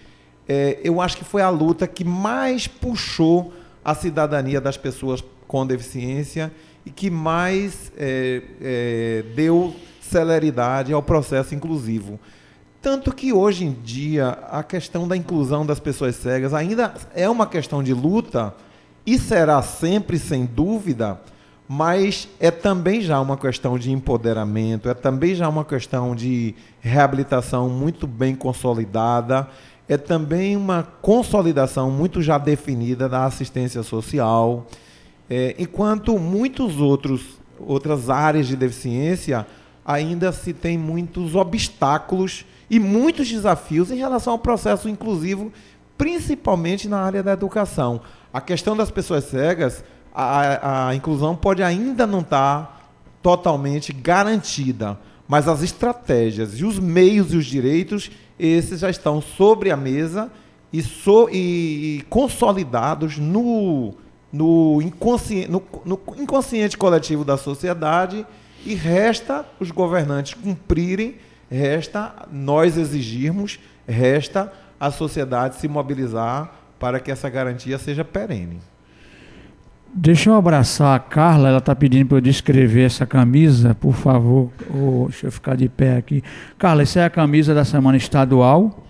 é, 0.48 0.80
eu 0.84 1.00
acho 1.02 1.18
que 1.18 1.24
foi 1.24 1.42
a 1.42 1.50
luta 1.50 1.88
que 1.88 2.04
mais 2.04 2.68
puxou 2.68 3.54
a 3.84 3.96
cidadania 3.96 4.60
das 4.60 4.78
pessoas 4.78 5.24
com 5.48 5.66
deficiência 5.66 6.52
e 6.86 6.92
que 6.92 7.10
mais 7.10 7.92
é, 7.98 8.42
é, 8.62 9.24
deu 9.36 9.76
celeridade 10.02 10.94
ao 10.94 11.04
processo 11.04 11.54
inclusivo. 11.54 12.20
Tanto 12.82 13.14
que 13.14 13.34
hoje 13.34 13.66
em 13.66 13.74
dia 13.74 14.30
a 14.50 14.64
questão 14.64 15.08
da 15.08 15.16
inclusão 15.16 15.66
das 15.66 15.80
pessoas 15.80 16.16
cegas 16.16 16.54
ainda 16.54 16.94
é 17.14 17.30
uma 17.30 17.46
questão 17.46 17.84
de 17.84 17.94
luta 17.94 18.54
e 19.06 19.18
será 19.18 19.62
sempre, 19.62 20.18
sem 20.18 20.46
dúvida, 20.46 21.20
mas 21.72 22.28
é 22.40 22.50
também 22.50 23.00
já 23.00 23.22
uma 23.22 23.38
questão 23.38 23.78
de 23.78 23.92
empoderamento, 23.92 24.90
é 24.90 24.96
também 24.96 25.36
já 25.36 25.48
uma 25.48 25.64
questão 25.64 26.16
de 26.16 26.56
reabilitação 26.82 27.70
muito 27.70 28.08
bem 28.08 28.36
consolidada, 28.36 29.48
é 29.88 29.96
também 29.96 30.58
uma 30.58 30.82
consolidação 31.00 31.92
muito 31.92 32.24
já 32.24 32.40
definida 32.40 33.08
da 33.08 33.24
assistência 33.24 33.84
social, 33.84 34.66
é, 35.30 35.56
enquanto 35.60 36.18
muitos 36.18 36.80
outros 36.80 37.38
outras 37.60 38.10
áreas 38.10 38.48
de 38.48 38.56
deficiência 38.56 39.46
ainda 39.86 40.32
se 40.32 40.54
tem 40.54 40.76
muitos 40.76 41.36
obstáculos 41.36 42.46
e 42.68 42.80
muitos 42.80 43.30
desafios 43.30 43.92
em 43.92 43.98
relação 43.98 44.34
ao 44.34 44.40
processo 44.40 44.90
inclusivo, 44.90 45.52
principalmente 45.96 46.88
na 46.88 47.00
área 47.02 47.22
da 47.22 47.34
educação. 47.34 48.02
A 48.34 48.42
questão 48.42 48.76
das 48.76 48.90
pessoas 48.90 49.26
cegas 49.26 49.84
a, 50.20 50.88
a 50.90 50.96
inclusão 50.96 51.36
pode 51.36 51.64
ainda 51.64 52.06
não 52.06 52.20
estar 52.20 52.66
tá 52.66 52.80
totalmente 53.22 53.94
garantida, 53.94 55.00
mas 55.28 55.48
as 55.48 55.62
estratégias 55.62 56.60
e 56.60 56.66
os 56.66 56.78
meios 56.78 57.34
e 57.34 57.38
os 57.38 57.46
direitos, 57.46 58.12
esses 58.38 58.82
já 58.82 58.90
estão 58.90 59.22
sobre 59.22 59.72
a 59.72 59.78
mesa 59.78 60.30
e, 60.74 60.82
so, 60.82 61.30
e, 61.32 62.00
e 62.00 62.02
consolidados 62.10 63.18
no, 63.18 63.94
no, 64.32 64.82
no, 64.82 65.64
no 65.86 66.00
inconsciente 66.18 66.78
coletivo 66.78 67.24
da 67.24 67.38
sociedade 67.38 68.26
e 68.66 68.76
resta 68.76 69.46
os 69.60 69.72
governantes 69.72 70.34
cumprirem, 70.34 71.16
resta 71.50 72.28
nós 72.32 72.78
exigirmos, 72.78 73.60
resta 73.88 74.52
a 74.80 74.92
sociedade 74.92 75.56
se 75.56 75.68
mobilizar 75.68 76.54
para 76.78 77.00
que 77.00 77.12
essa 77.12 77.30
garantia 77.30 77.78
seja 77.78 78.04
perene. 78.04 78.60
Deixa 79.92 80.30
eu 80.30 80.36
abraçar 80.36 80.96
a 80.96 81.00
Carla, 81.00 81.50
ela 81.50 81.58
está 81.58 81.76
pedindo 81.76 82.08
para 82.08 82.18
eu 82.18 82.22
descrever 82.22 82.84
essa 82.84 83.08
camisa, 83.08 83.74
por 83.74 83.96
favor. 83.96 84.52
Oh, 84.70 85.08
deixa 85.10 85.28
eu 85.28 85.32
ficar 85.32 85.56
de 85.56 85.68
pé 85.68 85.98
aqui. 85.98 86.24
Carla, 86.60 86.84
essa 86.84 87.00
é 87.00 87.06
a 87.06 87.10
camisa 87.10 87.56
da 87.56 87.66
semana 87.66 87.98
estadual 87.98 88.86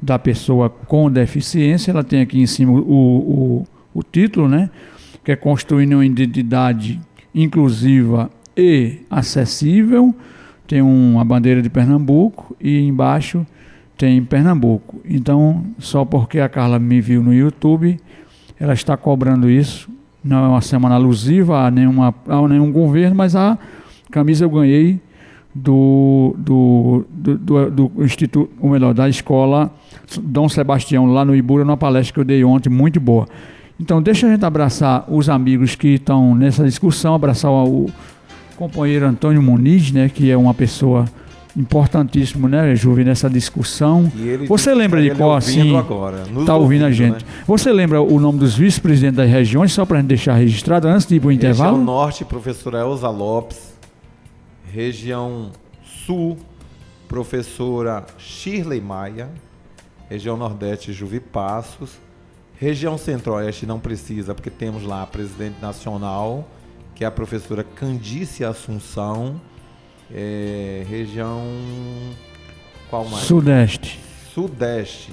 da 0.00 0.18
pessoa 0.18 0.70
com 0.70 1.10
deficiência. 1.10 1.90
Ela 1.90 2.02
tem 2.02 2.22
aqui 2.22 2.40
em 2.40 2.46
cima 2.46 2.72
o, 2.72 2.78
o, 2.78 3.66
o 3.92 4.02
título, 4.02 4.48
né? 4.48 4.70
Que 5.22 5.32
é 5.32 5.36
Construindo 5.36 5.92
uma 5.92 6.06
Identidade 6.06 6.98
Inclusiva 7.34 8.30
e 8.56 9.00
Acessível. 9.10 10.14
Tem 10.66 10.80
uma 10.80 11.26
bandeira 11.26 11.60
de 11.60 11.68
Pernambuco 11.68 12.56
e 12.58 12.80
embaixo 12.80 13.46
tem 13.98 14.24
Pernambuco. 14.24 15.02
Então, 15.04 15.66
só 15.78 16.06
porque 16.06 16.40
a 16.40 16.48
Carla 16.48 16.78
me 16.78 17.02
viu 17.02 17.22
no 17.22 17.34
YouTube, 17.34 18.00
ela 18.58 18.72
está 18.72 18.96
cobrando 18.96 19.50
isso 19.50 19.97
não 20.22 20.44
é 20.44 20.48
uma 20.48 20.60
semana 20.60 20.94
alusiva 20.94 21.66
a, 21.66 21.70
nenhuma, 21.70 22.14
a 22.26 22.48
nenhum 22.48 22.70
governo, 22.72 23.16
mas 23.16 23.36
a 23.36 23.58
camisa 24.10 24.44
eu 24.44 24.50
ganhei 24.50 25.00
do, 25.54 26.34
do, 26.38 27.04
do, 27.10 27.38
do, 27.38 27.70
do 27.70 28.04
Instituto, 28.04 28.50
ou 28.60 28.70
melhor, 28.70 28.94
da 28.94 29.08
escola 29.08 29.70
Dom 30.22 30.48
Sebastião, 30.48 31.06
lá 31.06 31.24
no 31.24 31.34
Ibura, 31.34 31.64
numa 31.64 31.76
palestra 31.76 32.14
que 32.14 32.20
eu 32.20 32.24
dei 32.24 32.44
ontem, 32.44 32.68
muito 32.68 33.00
boa. 33.00 33.26
Então, 33.80 34.02
deixa 34.02 34.26
a 34.26 34.30
gente 34.30 34.44
abraçar 34.44 35.04
os 35.08 35.28
amigos 35.28 35.74
que 35.74 35.94
estão 35.94 36.34
nessa 36.34 36.64
discussão, 36.64 37.14
abraçar 37.14 37.50
o, 37.50 37.88
companheiro 38.58 39.06
Antônio 39.06 39.40
Muniz, 39.40 39.92
né, 39.92 40.08
que 40.08 40.28
é 40.28 40.36
uma 40.36 40.52
pessoa 40.52 41.04
importantíssimo, 41.58 42.48
né, 42.48 42.74
Juve, 42.76 43.02
nessa 43.02 43.28
discussão. 43.28 44.10
Você 44.46 44.72
lembra 44.72 45.02
de 45.02 45.10
qual 45.10 45.34
assim? 45.34 45.72
Está 46.38 46.56
ouvindo 46.56 46.84
a 46.84 46.90
gente. 46.90 47.24
Né? 47.24 47.30
Você 47.46 47.72
lembra 47.72 48.00
o 48.00 48.20
nome 48.20 48.38
dos 48.38 48.54
vice-presidentes 48.54 49.16
das 49.16 49.28
regiões, 49.28 49.72
só 49.72 49.84
para 49.84 49.98
a 49.98 50.00
gente 50.00 50.08
deixar 50.08 50.34
registrado 50.34 50.86
antes 50.86 51.06
de 51.06 51.16
ir 51.16 51.20
para 51.20 51.28
o 51.28 51.32
intervalo? 51.32 51.72
Região 51.72 51.84
Norte, 51.84 52.24
professora 52.24 52.78
Elza 52.78 53.10
Lopes. 53.10 53.76
Região 54.70 55.50
Sul, 56.06 56.38
professora 57.08 58.06
Shirley 58.18 58.80
Maia. 58.80 59.28
Região 60.08 60.36
Nordeste, 60.36 60.92
Juvi 60.92 61.18
Passos. 61.18 61.98
Região 62.56 62.96
Centro-Oeste 62.96 63.66
não 63.66 63.78
precisa, 63.78 64.34
porque 64.34 64.50
temos 64.50 64.82
lá 64.82 65.02
a 65.02 65.06
presidente 65.06 65.60
nacional, 65.60 66.48
que 66.94 67.04
é 67.04 67.06
a 67.06 67.10
professora 67.10 67.62
Candice 67.62 68.44
Assunção 68.44 69.40
é, 70.12 70.84
região. 70.88 71.44
Qual 72.88 73.04
mais? 73.04 73.24
Sudeste. 73.24 74.00
Sudeste. 74.34 75.12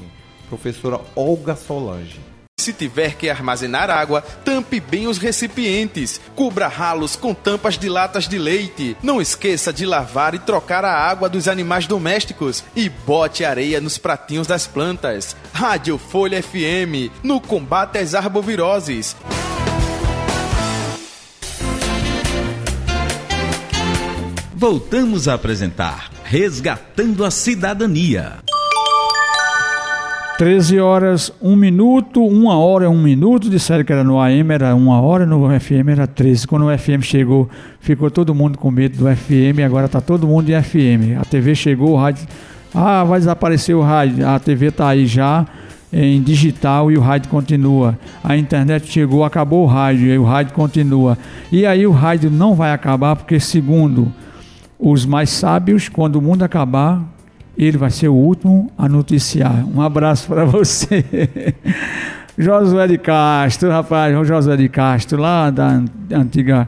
professora 0.49 1.01
Olga 1.15 1.55
Solange. 1.55 2.19
Se 2.57 2.73
tiver 2.73 3.15
que 3.15 3.29
armazenar 3.29 3.91
água, 3.91 4.21
tampe 4.43 4.79
bem 4.79 5.07
os 5.07 5.19
recipientes. 5.19 6.19
Cubra 6.35 6.67
ralos 6.67 7.15
com 7.15 7.33
tampas 7.33 7.77
de 7.77 7.87
latas 7.89 8.27
de 8.27 8.39
leite. 8.39 8.97
Não 9.03 9.21
esqueça 9.21 9.71
de 9.71 9.85
lavar 9.85 10.33
e 10.33 10.39
trocar 10.39 10.83
a 10.83 10.91
água 10.91 11.29
dos 11.29 11.47
animais 11.47 11.85
domésticos. 11.85 12.63
E 12.75 12.89
bote 12.89 13.45
areia 13.45 13.79
nos 13.79 13.97
pratinhos 13.99 14.47
das 14.47 14.65
plantas. 14.65 15.35
Rádio 15.53 15.97
Folha 15.99 16.41
FM 16.41 17.11
no 17.21 17.39
combate 17.39 17.99
às 17.99 18.15
arboviroses. 18.15 19.15
Voltamos 24.67 25.27
a 25.27 25.35
apresentar 25.35 26.09
Resgatando 26.23 27.23
a 27.23 27.29
Cidadania. 27.29 28.37
13 30.39 30.79
horas, 30.79 31.31
1 31.39 31.55
minuto, 31.55 32.25
1 32.25 32.47
hora, 32.47 32.89
1 32.89 32.99
minuto. 32.99 33.47
Disseram 33.47 33.83
que 33.83 33.93
era 33.93 34.03
no 34.03 34.19
AM, 34.19 34.51
era 34.51 34.75
1 34.75 34.87
hora, 34.87 35.23
no 35.23 35.47
FM 35.47 35.89
era 35.89 36.07
13. 36.07 36.47
Quando 36.47 36.65
o 36.65 36.75
FM 36.75 37.03
chegou, 37.03 37.47
ficou 37.79 38.09
todo 38.09 38.33
mundo 38.33 38.57
com 38.57 38.71
medo 38.71 38.97
do 38.97 39.15
FM, 39.15 39.59
agora 39.63 39.85
está 39.85 40.01
todo 40.01 40.25
mundo 40.25 40.49
em 40.49 40.59
FM. 40.59 41.21
A 41.21 41.25
TV 41.25 41.53
chegou, 41.53 41.91
o 41.91 41.95
rádio. 41.95 42.27
Ah, 42.73 43.03
vai 43.03 43.19
desaparecer 43.19 43.75
o 43.75 43.83
rádio. 43.83 44.27
A 44.27 44.39
TV 44.39 44.69
está 44.69 44.87
aí 44.87 45.05
já 45.05 45.45
em 45.93 46.19
digital 46.23 46.91
e 46.91 46.97
o 46.97 47.01
rádio 47.01 47.29
continua. 47.29 47.99
A 48.23 48.35
internet 48.35 48.91
chegou, 48.91 49.23
acabou 49.23 49.63
o 49.63 49.67
rádio 49.67 50.07
e 50.07 50.17
o 50.17 50.23
rádio 50.23 50.55
continua. 50.55 51.15
E 51.51 51.67
aí 51.67 51.85
o 51.85 51.91
rádio 51.91 52.31
não 52.31 52.55
vai 52.55 52.71
acabar, 52.71 53.15
porque, 53.15 53.39
segundo 53.39 54.11
os 54.79 55.05
mais 55.05 55.29
sábios, 55.29 55.89
quando 55.89 56.17
o 56.17 56.21
mundo 56.21 56.43
acabar, 56.43 57.01
ele 57.57 57.77
vai 57.77 57.89
ser 57.89 58.09
o 58.09 58.13
último 58.13 58.71
a 58.77 58.89
noticiar. 58.89 59.65
Um 59.67 59.81
abraço 59.81 60.27
para 60.27 60.45
você. 60.45 61.05
Josué 62.37 62.87
de 62.87 62.97
Castro, 62.97 63.69
rapaz, 63.69 64.27
Josué 64.27 64.57
de 64.57 64.67
Castro, 64.67 65.21
lá 65.21 65.49
da 65.49 65.81
antiga 66.11 66.67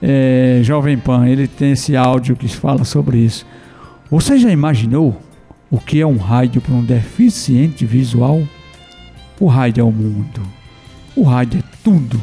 é, 0.00 0.60
Jovem 0.62 0.96
Pan, 0.96 1.26
ele 1.26 1.48
tem 1.48 1.72
esse 1.72 1.96
áudio 1.96 2.36
que 2.36 2.48
fala 2.48 2.84
sobre 2.84 3.18
isso. 3.18 3.44
Você 4.10 4.38
já 4.38 4.50
imaginou 4.50 5.20
o 5.70 5.78
que 5.78 6.00
é 6.00 6.06
um 6.06 6.16
rádio 6.16 6.60
para 6.60 6.74
um 6.74 6.84
deficiente 6.84 7.84
visual? 7.84 8.42
O 9.40 9.46
rádio 9.46 9.82
é 9.82 9.84
o 9.84 9.92
mundo. 9.92 10.40
O 11.16 11.24
rádio 11.24 11.60
é 11.60 11.76
tudo. 11.82 12.20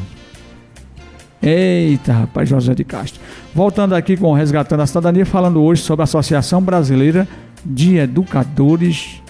Eita, 1.46 2.12
rapaz, 2.12 2.50
José 2.50 2.74
de 2.74 2.84
Castro. 2.84 3.22
Voltando 3.54 3.94
aqui 3.94 4.18
com 4.18 4.32
o 4.32 4.34
Resgatando 4.34 4.80
a 4.80 4.88
Cidadania, 4.88 5.28
falando 5.28 5.62
hoje 5.62 5.84
sobre 5.84 6.02
a 6.02 6.06
Associação 6.06 6.60
Brasileira 6.60 7.28
de 7.64 7.98
educadores 7.98 9.22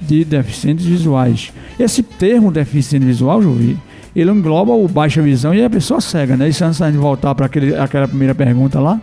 de 0.00 0.24
deficientes 0.24 0.86
visuais. 0.86 1.52
Esse 1.80 2.04
termo 2.04 2.52
deficiente 2.52 3.04
visual, 3.04 3.42
Juvi, 3.42 3.76
ele 4.14 4.30
engloba 4.30 4.72
o 4.72 4.86
baixa 4.86 5.20
visão 5.20 5.52
e 5.52 5.64
a 5.64 5.68
pessoa 5.68 6.00
cega, 6.00 6.36
né? 6.36 6.48
Isso 6.48 6.64
antes 6.64 6.78
de 6.78 6.96
voltar 6.96 7.34
para 7.34 7.46
aquela 7.46 8.06
primeira 8.06 8.34
pergunta 8.34 8.78
lá? 8.78 9.00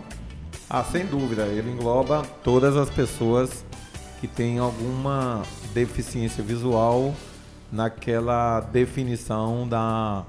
Ah, 0.70 0.84
sem 0.84 1.06
dúvida. 1.06 1.44
Ele 1.44 1.72
engloba 1.72 2.24
todas 2.42 2.78
as 2.78 2.90
pessoas 2.90 3.66
que 4.22 4.28
têm 4.28 4.60
alguma 4.60 5.44
deficiência 5.74 6.42
visual 6.42 7.14
naquela 7.70 8.62
definição 8.62 9.68
da, 9.68 10.24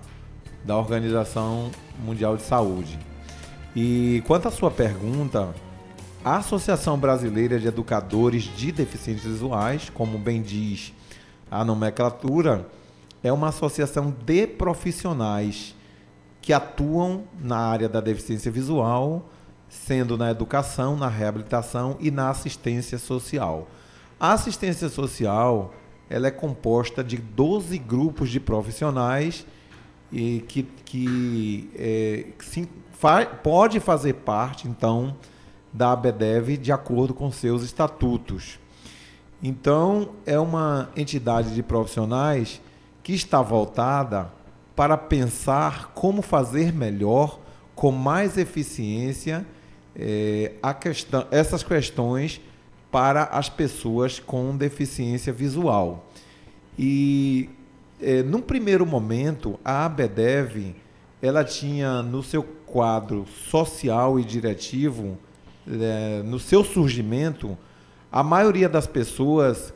da 0.65 0.77
Organização 0.77 1.71
Mundial 2.05 2.37
de 2.37 2.43
Saúde. 2.43 2.99
E 3.75 4.23
quanto 4.27 4.49
à 4.49 4.50
sua 4.50 4.71
pergunta, 4.71 5.55
a 6.25 6.37
Associação 6.37 6.99
Brasileira 6.99 7.59
de 7.59 7.69
Educadores 7.69 8.45
de 8.45 8.73
Deficientes 8.73 9.25
Visuais, 9.25 9.91
como 9.91 10.19
bem 10.19 10.43
diz 10.43 10.93
a 11.50 11.65
nomenclatura, 11.65 12.67
é 13.23 13.33
uma 13.33 13.49
associação 13.49 14.15
de 14.25 14.47
profissionais 14.47 15.75
que 16.41 16.53
atuam 16.53 17.25
na 17.41 17.59
área 17.59 17.88
da 17.88 18.00
deficiência 18.00 18.50
visual, 18.50 19.29
sendo 19.68 20.16
na 20.16 20.31
educação, 20.31 20.97
na 20.97 21.09
reabilitação 21.09 21.97
e 22.01 22.11
na 22.11 22.31
assistência 22.31 22.99
social. 22.99 23.68
A 24.18 24.33
assistência 24.33 24.88
social 24.88 25.73
ela 26.11 26.27
é 26.27 26.31
composta 26.31 27.05
de 27.05 27.16
12 27.18 27.77
grupos 27.79 28.31
de 28.31 28.40
profissionais 28.40 29.47
e 30.12 30.44
que, 30.49 30.62
que, 30.62 31.71
é, 31.77 32.27
que 32.38 32.44
sim, 32.44 32.66
fa 32.92 33.27
pode 33.27 33.81
fazer 33.81 34.14
parte, 34.14 34.66
então, 34.66 35.16
da 35.73 35.92
ABDEV 35.92 36.57
de 36.57 36.73
acordo 36.73 37.14
com 37.14 37.31
seus 37.31 37.62
estatutos. 37.62 38.59
Então, 39.42 40.11
é 40.27 40.38
uma 40.38 40.90
entidade 40.97 41.55
de 41.55 41.62
profissionais 41.62 42.61
que 43.03 43.12
está 43.12 43.40
voltada 43.40 44.33
para 44.75 44.97
pensar 44.97 45.92
como 45.94 46.23
fazer 46.23 46.73
melhor, 46.73 47.38
com 47.75 47.92
mais 47.92 48.37
eficiência, 48.37 49.47
é, 49.94 50.53
questão, 50.81 51.27
essas 51.31 51.62
questões 51.62 52.40
para 52.90 53.25
as 53.25 53.49
pessoas 53.49 54.18
com 54.18 54.57
deficiência 54.57 55.33
visual. 55.33 56.09
E, 56.79 57.51
é, 58.01 58.23
num 58.23 58.41
primeiro 58.41 58.87
momento, 58.87 59.59
a 59.65 59.85
ABDEV 59.85 60.75
ela 61.21 61.45
tinha 61.45 62.03
no 62.03 62.23
seu 62.23 62.43
quadro 62.43 63.27
social 63.51 64.21
e 64.21 64.25
diretivo 64.25 65.19
é, 65.67 66.23
no 66.25 66.39
seu 66.39 66.65
surgimento, 66.65 67.59
a 68.11 68.23
maioria 68.23 68.69
das 68.69 68.87
pessoas 68.87 69.75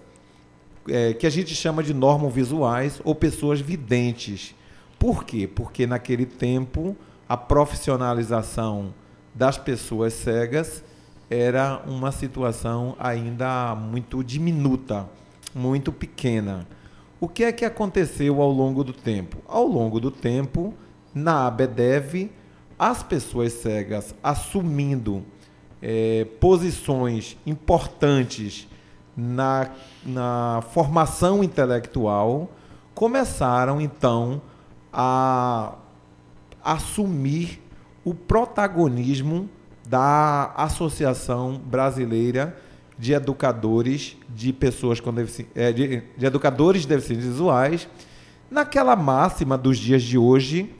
é, 0.88 1.12
que 1.12 1.26
a 1.26 1.30
gente 1.30 1.54
chama 1.54 1.82
de 1.82 1.92
normovisuais 1.92 3.00
ou 3.04 3.14
pessoas 3.14 3.60
videntes. 3.60 4.54
Por 4.98 5.24
quê? 5.24 5.46
Porque 5.46 5.86
naquele 5.86 6.24
tempo 6.24 6.96
a 7.28 7.36
profissionalização 7.36 8.94
das 9.34 9.58
pessoas 9.58 10.12
cegas 10.12 10.84
era 11.28 11.82
uma 11.86 12.12
situação 12.12 12.94
ainda 12.98 13.74
muito 13.74 14.22
diminuta, 14.22 15.08
muito 15.54 15.90
pequena. 15.90 16.66
O 17.22 17.28
que 17.28 17.44
é 17.44 17.52
que 17.52 17.64
aconteceu 17.64 18.42
ao 18.42 18.50
longo 18.50 18.82
do 18.82 18.92
tempo? 18.92 19.36
Ao 19.46 19.64
longo 19.64 20.00
do 20.00 20.10
tempo, 20.10 20.74
na 21.14 21.46
ABDEV, 21.46 22.32
as 22.76 23.04
pessoas 23.04 23.52
cegas 23.52 24.12
assumindo 24.20 25.24
é, 25.80 26.26
posições 26.40 27.36
importantes 27.46 28.68
na, 29.16 29.70
na 30.04 30.64
formação 30.72 31.44
intelectual, 31.44 32.50
começaram 32.92 33.80
então 33.80 34.42
a 34.92 35.74
assumir 36.60 37.62
o 38.04 38.14
protagonismo 38.16 39.48
da 39.86 40.52
Associação 40.56 41.56
Brasileira 41.56 42.58
de 42.98 43.12
Educadores 43.12 44.16
de 44.28 44.52
Pessoas 44.52 45.00
com 45.00 45.12
Defici 45.12 45.46
é, 45.54 45.72
de, 45.72 46.02
de 46.16 46.26
Educadores 46.26 46.82
de 46.82 46.88
Deficiências 46.88 47.28
Visuais, 47.32 47.88
naquela 48.50 48.94
máxima 48.94 49.56
dos 49.56 49.78
dias 49.78 50.02
de 50.02 50.18
hoje 50.18 50.74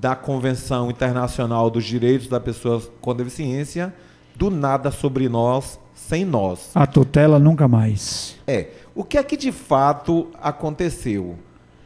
da 0.00 0.16
Convenção 0.16 0.90
Internacional 0.90 1.70
dos 1.70 1.84
Direitos 1.84 2.28
das 2.28 2.42
Pessoas 2.42 2.90
com 3.00 3.14
Deficiência, 3.14 3.94
do 4.34 4.50
nada 4.50 4.90
sobre 4.90 5.28
nós 5.28 5.78
sem 5.94 6.24
nós. 6.24 6.70
A 6.74 6.86
tutela 6.86 7.38
nunca 7.38 7.68
mais. 7.68 8.36
É. 8.46 8.68
O 8.94 9.04
que 9.04 9.18
é 9.18 9.22
que 9.22 9.36
de 9.36 9.52
fato 9.52 10.28
aconteceu? 10.40 11.38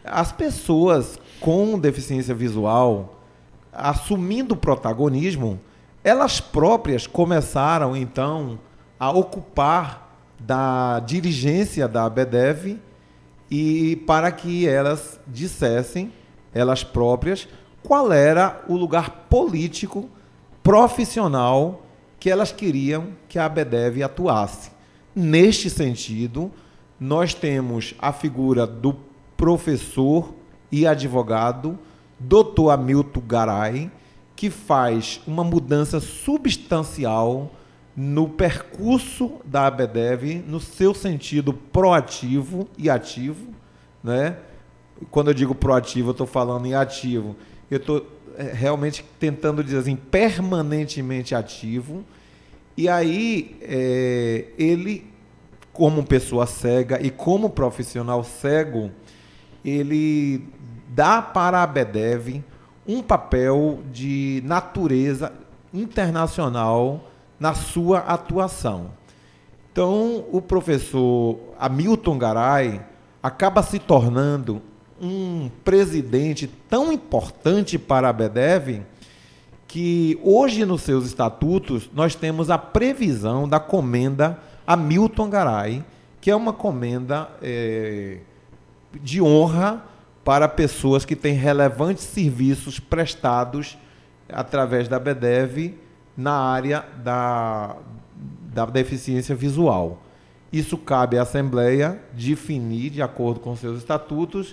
As 0.04 0.32
pessoas 0.32 1.18
com 1.40 1.78
deficiência 1.78 2.34
visual, 2.34 3.20
assumindo 3.72 4.56
protagonismo, 4.56 5.60
elas 6.02 6.40
próprias 6.40 7.06
começaram 7.06 7.96
então 7.96 8.58
a 9.04 9.10
ocupar 9.10 10.16
da 10.40 10.98
dirigência 11.00 11.86
da 11.86 12.06
ABDEV 12.06 12.80
e 13.50 13.96
para 14.06 14.32
que 14.32 14.66
elas 14.66 15.20
dissessem, 15.26 16.10
elas 16.54 16.82
próprias, 16.82 17.46
qual 17.82 18.10
era 18.10 18.64
o 18.66 18.74
lugar 18.74 19.26
político, 19.28 20.08
profissional 20.62 21.82
que 22.18 22.30
elas 22.30 22.50
queriam 22.50 23.08
que 23.28 23.38
a 23.38 23.44
ABDEV 23.44 24.02
atuasse. 24.02 24.70
Neste 25.14 25.68
sentido, 25.68 26.50
nós 26.98 27.34
temos 27.34 27.94
a 27.98 28.10
figura 28.10 28.66
do 28.66 28.96
professor 29.36 30.32
e 30.72 30.86
advogado 30.86 31.78
Dr. 32.18 32.70
Hamilton 32.72 33.22
Garay, 33.26 33.90
que 34.34 34.48
faz 34.48 35.20
uma 35.26 35.44
mudança 35.44 36.00
substancial 36.00 37.50
no 37.96 38.28
percurso 38.28 39.40
da 39.44 39.66
ABDEV, 39.66 40.44
no 40.46 40.60
seu 40.60 40.94
sentido 40.94 41.52
proativo 41.52 42.68
e 42.76 42.90
ativo. 42.90 43.52
Né? 44.02 44.36
Quando 45.10 45.28
eu 45.28 45.34
digo 45.34 45.54
proativo, 45.54 46.08
eu 46.08 46.12
estou 46.12 46.26
falando 46.26 46.66
em 46.66 46.74
ativo. 46.74 47.36
Eu 47.70 47.78
estou 47.78 48.06
é, 48.36 48.52
realmente 48.52 49.04
tentando 49.18 49.62
dizer 49.62 49.78
assim, 49.78 49.96
permanentemente 49.96 51.34
ativo. 51.34 52.04
E 52.76 52.88
aí 52.88 53.56
é, 53.62 54.46
ele 54.58 55.14
como 55.72 56.04
pessoa 56.04 56.46
cega 56.46 57.04
e 57.04 57.10
como 57.10 57.50
profissional 57.50 58.22
cego, 58.22 58.92
ele 59.64 60.46
dá 60.88 61.20
para 61.20 61.62
a 61.62 61.66
BEDEV 61.66 62.44
um 62.86 63.02
papel 63.02 63.80
de 63.92 64.40
natureza 64.44 65.32
internacional 65.72 67.10
na 67.44 67.52
sua 67.52 67.98
atuação. 67.98 68.86
Então, 69.70 70.24
o 70.32 70.40
professor 70.40 71.38
Hamilton 71.60 72.16
Garay 72.16 72.80
acaba 73.22 73.62
se 73.62 73.78
tornando 73.78 74.62
um 74.98 75.50
presidente 75.62 76.46
tão 76.70 76.90
importante 76.90 77.78
para 77.78 78.08
a 78.08 78.14
BEDEV 78.14 78.80
que 79.68 80.18
hoje 80.22 80.64
nos 80.64 80.80
seus 80.80 81.04
estatutos 81.04 81.90
nós 81.92 82.14
temos 82.14 82.48
a 82.48 82.56
previsão 82.56 83.46
da 83.46 83.60
comenda 83.60 84.38
Hamilton 84.66 85.28
Garay, 85.28 85.84
que 86.22 86.30
é 86.30 86.34
uma 86.34 86.54
comenda 86.54 87.28
é, 87.42 88.20
de 89.02 89.20
honra 89.20 89.84
para 90.24 90.48
pessoas 90.48 91.04
que 91.04 91.14
têm 91.14 91.34
relevantes 91.34 92.04
serviços 92.04 92.80
prestados 92.80 93.76
através 94.30 94.88
da 94.88 94.98
BEDEV 94.98 95.83
na 96.16 96.32
área 96.32 96.84
da, 97.02 97.76
da 98.52 98.66
deficiência 98.66 99.34
visual. 99.34 100.02
Isso 100.52 100.78
cabe 100.78 101.18
à 101.18 101.22
Assembleia 101.22 102.00
definir, 102.12 102.90
de 102.90 103.02
acordo 103.02 103.40
com 103.40 103.56
seus 103.56 103.78
estatutos, 103.78 104.52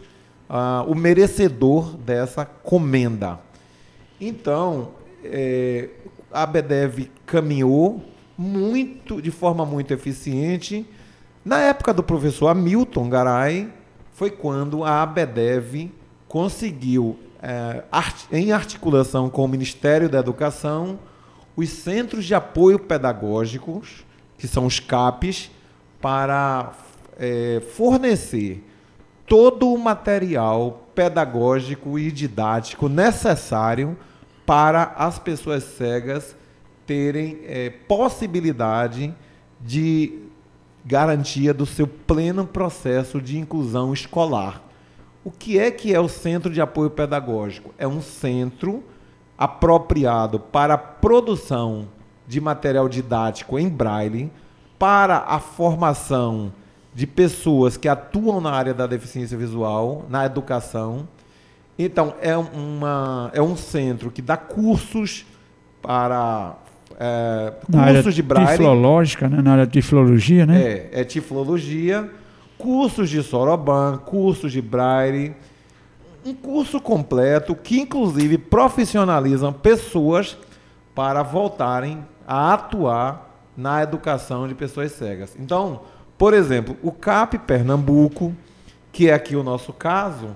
uh, 0.50 0.84
o 0.88 0.96
merecedor 0.96 1.96
dessa 1.98 2.44
comenda. 2.44 3.40
Então, 4.20 4.90
é, 5.24 5.90
a 6.32 6.46
BEDEV 6.46 7.12
caminhou 7.26 8.04
muito, 8.38 9.22
de 9.22 9.30
forma 9.30 9.66
muito 9.66 9.94
eficiente. 9.94 10.86
Na 11.46 11.60
época 11.60 11.94
do 11.94 12.02
professor 12.02 12.48
Hamilton 12.48 13.10
Garay, 13.10 13.72
foi 14.14 14.30
quando 14.30 14.84
a 14.84 15.02
ABEDEV 15.02 15.92
conseguiu, 16.28 17.18
é, 17.42 17.84
art, 17.92 18.26
em 18.32 18.52
articulação 18.52 19.30
com 19.30 19.44
o 19.44 19.48
Ministério 19.48 20.08
da 20.08 20.20
Educação, 20.20 21.00
os 21.62 21.70
Centros 21.70 22.26
de 22.26 22.34
Apoio 22.34 22.80
Pedagógicos, 22.80 24.06
que 24.38 24.48
são 24.48 24.66
os 24.66 24.80
CAPs, 24.80 25.52
para 26.02 26.74
é, 27.18 27.62
fornecer 27.76 28.64
todo 29.28 29.72
o 29.72 29.78
material 29.78 30.88
pedagógico 30.96 31.98
e 31.98 32.12
didático 32.12 32.90
necessário 32.90 33.96
para 34.46 34.94
as 34.98 35.20
pessoas 35.20 35.64
cegas 35.64 36.36
terem 36.86 37.40
é, 37.44 37.70
possibilidade 37.70 39.14
de 39.60 40.20
garantia 40.84 41.54
do 41.54 41.66
seu 41.66 41.88
pleno 41.88 42.46
processo 42.46 43.22
de 43.22 43.38
inclusão 43.38 43.94
escolar. 43.94 44.62
O 45.24 45.30
que 45.30 45.60
é 45.60 45.70
que 45.70 45.94
é 45.94 46.00
o 46.00 46.10
Centro 46.10 46.52
de 46.52 46.60
Apoio 46.60 46.90
Pedagógico? 46.90 47.74
É 47.78 47.88
um 47.88 48.02
centro 48.02 48.84
apropriado 49.42 50.40
para 50.40 50.76
a 50.76 50.78
produção 50.78 51.88
de 52.28 52.40
material 52.40 52.88
didático 52.88 53.58
em 53.58 53.68
braille, 53.68 54.32
para 54.78 55.18
a 55.18 55.40
formação 55.40 56.54
de 56.94 57.08
pessoas 57.08 57.76
que 57.76 57.88
atuam 57.88 58.40
na 58.40 58.52
área 58.52 58.72
da 58.72 58.86
deficiência 58.86 59.36
visual, 59.36 60.06
na 60.08 60.28
educação. 60.28 61.08
Então, 61.78 62.14
é, 62.22 62.38
uma, 62.38 63.32
é 63.34 63.42
um 63.42 63.58
centro 63.58 64.12
que 64.12 64.22
dá 64.22 64.38
cursos 64.38 65.26
para 65.82 66.56
é, 67.00 67.52
na 67.68 67.94
cursos 67.94 68.14
de 68.14 68.22
braille. 68.22 68.52
Tiflológica, 68.52 69.28
né? 69.28 69.42
na 69.42 69.54
área 69.54 69.66
de 69.66 69.72
tiflologia, 69.72 70.46
né? 70.46 70.62
É, 70.62 70.90
é 71.02 71.04
tiflologia, 71.04 72.08
cursos 72.60 73.10
de 73.10 73.24
soroban, 73.24 73.98
cursos 74.06 74.52
de 74.52 74.62
braille. 74.62 75.34
Um 76.24 76.34
curso 76.34 76.80
completo 76.80 77.56
que, 77.56 77.80
inclusive, 77.80 78.38
profissionalizam 78.38 79.52
pessoas 79.52 80.38
para 80.94 81.24
voltarem 81.24 82.06
a 82.28 82.54
atuar 82.54 83.50
na 83.58 83.82
educação 83.82 84.48
de 84.48 84.54
pessoas 84.54 84.92
cegas. 84.92 85.36
Então, 85.40 85.82
por 86.18 86.34
exemplo, 86.34 86.78
o 86.84 86.92
CAP 86.92 87.40
Pernambuco, 87.40 88.36
que 88.92 89.10
é 89.10 89.14
aqui 89.14 89.36
o 89.36 89.44
nosso 89.44 89.74
caso, 89.74 90.36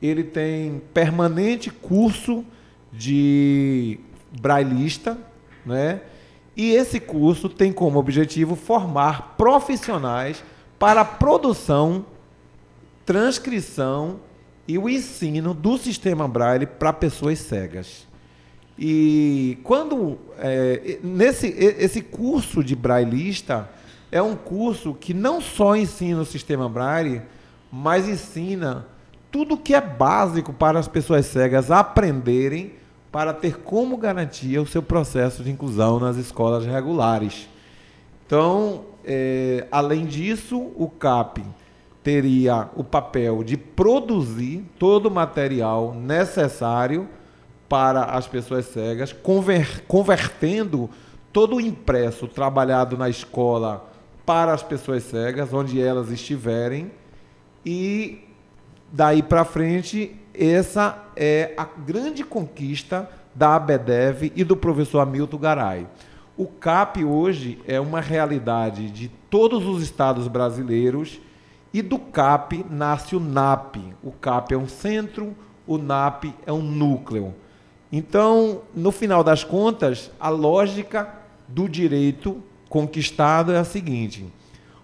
ele 0.00 0.22
tem 0.22 0.80
permanente 0.92 1.70
curso 1.70 2.44
de 2.92 3.98
brailista, 4.40 5.18
né? 5.66 6.00
E 6.56 6.70
esse 6.70 7.00
curso 7.00 7.48
tem 7.48 7.72
como 7.72 7.98
objetivo 7.98 8.54
formar 8.54 9.34
profissionais 9.36 10.44
para 10.78 11.00
a 11.00 11.04
produção, 11.04 12.06
transcrição 13.04 14.20
e 14.66 14.78
o 14.78 14.88
ensino 14.88 15.52
do 15.52 15.76
sistema 15.76 16.26
Braille 16.26 16.66
para 16.66 16.92
pessoas 16.92 17.38
cegas. 17.38 18.06
E 18.78 19.58
quando 19.62 20.18
é, 20.38 20.98
nesse 21.02 21.46
esse 21.46 22.00
curso 22.00 22.64
de 22.64 22.74
brailista 22.74 23.70
é 24.10 24.20
um 24.20 24.34
curso 24.34 24.94
que 24.94 25.14
não 25.14 25.40
só 25.40 25.76
ensina 25.76 26.20
o 26.20 26.24
sistema 26.24 26.68
Braille, 26.68 27.22
mas 27.70 28.08
ensina 28.08 28.86
tudo 29.30 29.56
que 29.56 29.74
é 29.74 29.80
básico 29.80 30.52
para 30.52 30.78
as 30.78 30.88
pessoas 30.88 31.26
cegas 31.26 31.70
aprenderem 31.70 32.72
para 33.10 33.32
ter 33.32 33.58
como 33.58 33.96
garantia 33.96 34.60
o 34.60 34.66
seu 34.66 34.82
processo 34.82 35.44
de 35.44 35.50
inclusão 35.50 36.00
nas 36.00 36.16
escolas 36.16 36.66
regulares. 36.66 37.48
Então, 38.26 38.86
é, 39.04 39.66
além 39.70 40.06
disso, 40.06 40.72
o 40.76 40.88
CAP 40.88 41.44
teria 42.04 42.68
o 42.76 42.84
papel 42.84 43.42
de 43.42 43.56
produzir 43.56 44.62
todo 44.78 45.06
o 45.06 45.10
material 45.10 45.94
necessário 45.94 47.08
para 47.66 48.04
as 48.04 48.28
pessoas 48.28 48.66
cegas, 48.66 49.10
conver, 49.10 49.84
convertendo 49.88 50.90
todo 51.32 51.56
o 51.56 51.60
impresso 51.60 52.28
trabalhado 52.28 52.98
na 52.98 53.08
escola 53.08 53.90
para 54.26 54.52
as 54.52 54.62
pessoas 54.62 55.02
cegas, 55.04 55.52
onde 55.52 55.80
elas 55.80 56.10
estiverem, 56.10 56.92
e 57.64 58.22
daí 58.92 59.22
para 59.22 59.44
frente 59.44 60.14
essa 60.34 60.98
é 61.16 61.54
a 61.56 61.64
grande 61.64 62.22
conquista 62.22 63.08
da 63.34 63.56
ABEDEV 63.56 64.30
e 64.36 64.44
do 64.44 64.56
professor 64.56 65.00
Hamilton 65.00 65.38
Garay. 65.38 65.86
O 66.36 66.46
CAP 66.46 67.04
hoje 67.04 67.60
é 67.66 67.80
uma 67.80 68.00
realidade 68.00 68.90
de 68.90 69.08
todos 69.30 69.64
os 69.66 69.82
estados 69.82 70.28
brasileiros 70.28 71.20
e 71.74 71.82
do 71.82 71.98
CAP 71.98 72.64
nasce 72.70 73.16
o 73.16 73.20
NAP. 73.20 73.78
O 74.00 74.12
CAP 74.12 74.54
é 74.54 74.56
um 74.56 74.68
centro, 74.68 75.34
o 75.66 75.76
NAP 75.76 76.26
é 76.46 76.52
um 76.52 76.62
núcleo. 76.62 77.34
Então, 77.90 78.62
no 78.72 78.92
final 78.92 79.24
das 79.24 79.42
contas, 79.42 80.08
a 80.20 80.28
lógica 80.28 81.12
do 81.48 81.68
direito 81.68 82.40
conquistado 82.68 83.52
é 83.52 83.58
a 83.58 83.64
seguinte: 83.64 84.24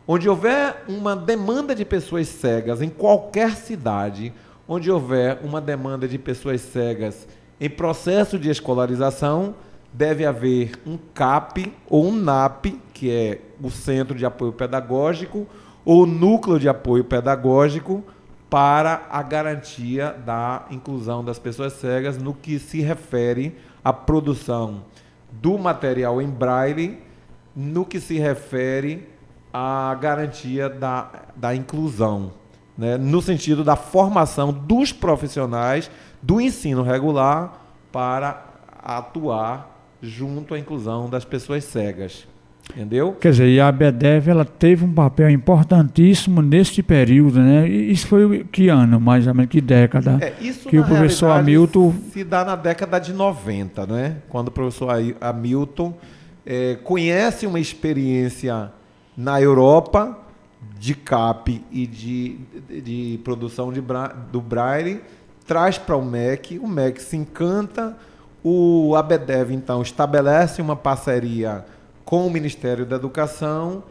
onde 0.06 0.28
houver 0.28 0.84
uma 0.88 1.14
demanda 1.14 1.76
de 1.76 1.84
pessoas 1.84 2.26
cegas 2.26 2.82
em 2.82 2.88
qualquer 2.88 3.54
cidade, 3.54 4.32
onde 4.66 4.90
houver 4.90 5.38
uma 5.44 5.60
demanda 5.60 6.08
de 6.08 6.18
pessoas 6.18 6.60
cegas 6.60 7.28
em 7.60 7.70
processo 7.70 8.36
de 8.36 8.50
escolarização, 8.50 9.54
deve 9.92 10.26
haver 10.26 10.72
um 10.84 10.98
CAP 11.14 11.72
ou 11.88 12.08
um 12.08 12.12
NAP, 12.12 12.66
que 12.92 13.10
é 13.10 13.40
o 13.62 13.70
Centro 13.70 14.16
de 14.16 14.26
Apoio 14.26 14.52
Pedagógico, 14.52 15.46
ou 15.84 16.06
Núcleo 16.06 16.58
de 16.58 16.68
Apoio 16.68 17.04
Pedagógico, 17.04 18.04
para 18.48 19.06
a 19.10 19.22
garantia 19.22 20.12
da 20.26 20.64
inclusão 20.70 21.24
das 21.24 21.38
pessoas 21.38 21.74
cegas 21.74 22.18
no 22.18 22.34
que 22.34 22.58
se 22.58 22.80
refere 22.80 23.56
à 23.84 23.92
produção 23.92 24.82
do 25.30 25.56
material 25.56 26.20
em 26.20 26.28
braille, 26.28 26.98
no 27.54 27.84
que 27.84 28.00
se 28.00 28.18
refere 28.18 29.08
à 29.52 29.96
garantia 30.00 30.68
da, 30.68 31.10
da 31.36 31.54
inclusão 31.54 32.32
né, 32.80 32.96
no 32.96 33.20
sentido 33.20 33.62
da 33.62 33.76
formação 33.76 34.50
dos 34.50 34.90
profissionais 34.90 35.90
do 36.22 36.40
ensino 36.40 36.82
regular 36.82 37.60
para 37.92 38.42
atuar 38.82 39.84
junto 40.00 40.54
à 40.54 40.58
inclusão 40.58 41.10
das 41.10 41.22
pessoas 41.22 41.64
cegas. 41.64 42.26
Entendeu? 42.70 43.12
Quer 43.20 43.32
dizer, 43.32 43.48
e 43.48 43.60
a 43.60 43.70
BEDEV 43.70 44.30
ela 44.30 44.44
teve 44.44 44.84
um 44.84 44.92
papel 44.92 45.28
importantíssimo 45.30 46.40
neste 46.40 46.82
período, 46.82 47.40
né? 47.40 47.68
E 47.68 47.90
isso 47.90 48.06
foi 48.06 48.44
que 48.44 48.68
ano, 48.68 49.00
mais 49.00 49.26
ou 49.26 49.34
menos, 49.34 49.50
que 49.50 49.60
década? 49.60 50.18
É, 50.20 50.34
isso 50.40 50.68
que 50.68 50.78
o 50.78 50.84
professor 50.84 51.30
Hamilton. 51.32 51.92
Se 52.12 52.22
dá 52.22 52.44
na 52.44 52.54
década 52.54 52.98
de 52.98 53.12
90, 53.12 53.86
né? 53.86 54.16
Quando 54.28 54.48
o 54.48 54.50
professor 54.52 54.90
Hamilton 55.20 55.94
é, 56.46 56.76
conhece 56.84 57.46
uma 57.46 57.58
experiência 57.58 58.70
na 59.16 59.40
Europa 59.40 60.16
de 60.78 60.94
CAP 60.94 61.64
e 61.70 61.86
de, 61.86 62.38
de, 62.68 62.80
de 62.80 63.18
produção 63.24 63.72
de, 63.72 63.82
do 64.30 64.40
Braille, 64.40 65.00
traz 65.46 65.76
para 65.76 65.96
o 65.96 66.04
MEC, 66.04 66.58
o 66.58 66.68
MEC 66.68 67.02
se 67.02 67.16
encanta, 67.16 67.96
o 68.42 68.94
ABDEV, 68.94 69.52
então, 69.52 69.82
estabelece 69.82 70.62
uma 70.62 70.76
parceria 70.76 71.64
com 72.10 72.26
o 72.26 72.30
Ministério 72.30 72.84
da 72.84 72.96
Educação 72.96 73.84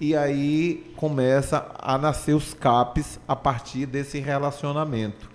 e 0.00 0.16
aí 0.16 0.90
começa 0.96 1.70
a 1.78 1.98
nascer 1.98 2.32
os 2.32 2.54
CAPs 2.54 3.20
a 3.28 3.36
partir 3.36 3.84
desse 3.84 4.18
relacionamento. 4.18 5.28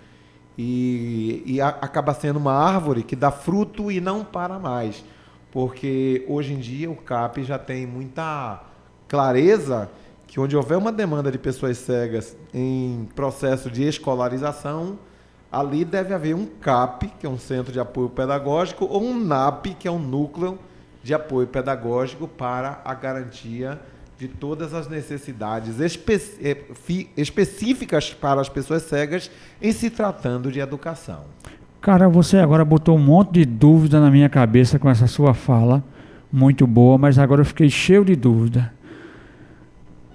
E, 0.58 1.44
e 1.46 1.60
a, 1.60 1.68
acaba 1.68 2.12
sendo 2.12 2.40
uma 2.40 2.52
árvore 2.52 3.04
que 3.04 3.14
dá 3.14 3.30
fruto 3.30 3.92
e 3.92 4.00
não 4.00 4.24
para 4.24 4.58
mais. 4.58 5.04
Porque 5.52 6.24
hoje 6.28 6.54
em 6.54 6.58
dia 6.58 6.90
o 6.90 6.96
CAP 6.96 7.44
já 7.44 7.60
tem 7.60 7.86
muita 7.86 8.60
clareza 9.06 9.88
que 10.26 10.40
onde 10.40 10.56
houver 10.56 10.78
uma 10.78 10.90
demanda 10.90 11.30
de 11.30 11.38
pessoas 11.38 11.78
cegas 11.78 12.36
em 12.52 13.08
processo 13.14 13.70
de 13.70 13.84
escolarização, 13.84 14.98
ali 15.50 15.84
deve 15.84 16.12
haver 16.12 16.34
um 16.34 16.46
CAP, 16.46 17.06
que 17.20 17.24
é 17.24 17.28
um 17.28 17.38
centro 17.38 17.72
de 17.72 17.78
apoio 17.78 18.08
pedagógico, 18.08 18.84
ou 18.84 19.00
um 19.00 19.16
NAP, 19.16 19.76
que 19.78 19.86
é 19.86 19.92
um 19.92 20.00
núcleo 20.00 20.58
de 21.02 21.14
apoio 21.14 21.46
pedagógico 21.46 22.28
para 22.28 22.80
a 22.84 22.94
garantia 22.94 23.80
de 24.18 24.28
todas 24.28 24.72
as 24.72 24.88
necessidades 24.88 25.80
espe 25.80 26.20
eh, 26.40 26.56
específicas 27.16 28.14
para 28.14 28.40
as 28.40 28.48
pessoas 28.48 28.82
cegas 28.82 29.30
em 29.60 29.72
se 29.72 29.90
tratando 29.90 30.52
de 30.52 30.60
educação. 30.60 31.24
Cara, 31.80 32.08
você 32.08 32.38
agora 32.38 32.64
botou 32.64 32.96
um 32.96 33.00
monte 33.00 33.32
de 33.32 33.44
dúvida 33.44 34.00
na 34.00 34.10
minha 34.10 34.28
cabeça 34.28 34.78
com 34.78 34.88
essa 34.88 35.08
sua 35.08 35.34
fala, 35.34 35.82
muito 36.32 36.64
boa, 36.68 36.96
mas 36.96 37.18
agora 37.18 37.40
eu 37.40 37.44
fiquei 37.44 37.68
cheio 37.68 38.04
de 38.04 38.14
dúvida. 38.14 38.72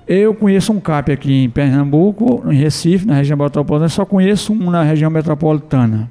Eu 0.08 0.34
conheço 0.34 0.72
um 0.72 0.80
CAP 0.80 1.12
aqui 1.12 1.44
em 1.44 1.50
Pernambuco, 1.50 2.50
em 2.50 2.56
Recife, 2.56 3.06
na 3.06 3.16
região 3.16 3.38
metropolitana, 3.38 3.90
só 3.90 4.06
conheço 4.06 4.54
um 4.54 4.72
na 4.72 4.84
região 4.84 5.12
metropolitana. 5.12 6.10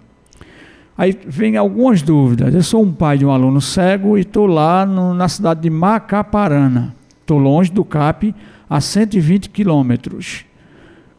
Aí 0.99 1.19
vem 1.27 1.57
algumas 1.57 2.01
dúvidas. 2.01 2.55
Eu 2.55 2.63
sou 2.63 2.83
um 2.83 2.93
pai 2.93 3.19
de 3.19 3.27
um 3.27 3.31
aluno 3.31 3.61
cego 3.61 4.17
e 4.17 4.23
estou 4.23 4.47
lá 4.47 4.87
no, 4.87 5.13
na 5.13 5.29
cidade 5.29 5.61
de 5.61 5.71
Macaparana. 5.71 6.95
Estou 7.21 7.39
longe 7.39 7.71
do 7.71 7.85
CAP, 7.85 8.35
a 8.69 8.81
120 8.81 9.51
quilômetros. 9.51 10.45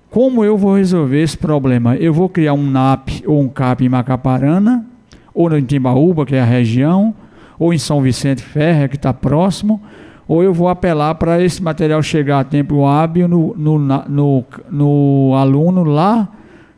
Como 0.09 0.43
eu 0.43 0.57
vou 0.57 0.77
resolver 0.77 1.21
esse 1.21 1.37
problema? 1.37 1.95
Eu 1.95 2.13
vou 2.13 2.27
criar 2.27 2.53
um 2.53 2.63
NAP 2.63 3.23
ou 3.25 3.41
um 3.41 3.49
CAP 3.49 3.85
em 3.85 3.89
Macaparana, 3.89 4.85
ou 5.33 5.55
em 5.55 5.63
Timbaúba, 5.63 6.25
que 6.25 6.35
é 6.35 6.41
a 6.41 6.45
região, 6.45 7.13
ou 7.59 7.73
em 7.73 7.77
São 7.77 8.01
Vicente 8.01 8.41
Ferre, 8.41 8.87
que 8.87 8.95
está 8.95 9.13
próximo, 9.13 9.81
ou 10.27 10.43
eu 10.43 10.53
vou 10.53 10.69
apelar 10.69 11.15
para 11.15 11.41
esse 11.43 11.61
material 11.61 12.01
chegar 12.01 12.39
a 12.39 12.43
tempo 12.43 12.85
hábil 12.85 13.27
no, 13.27 13.53
no, 13.55 13.77
no, 13.77 14.45
no 14.71 15.35
aluno 15.35 15.83
lá 15.83 16.27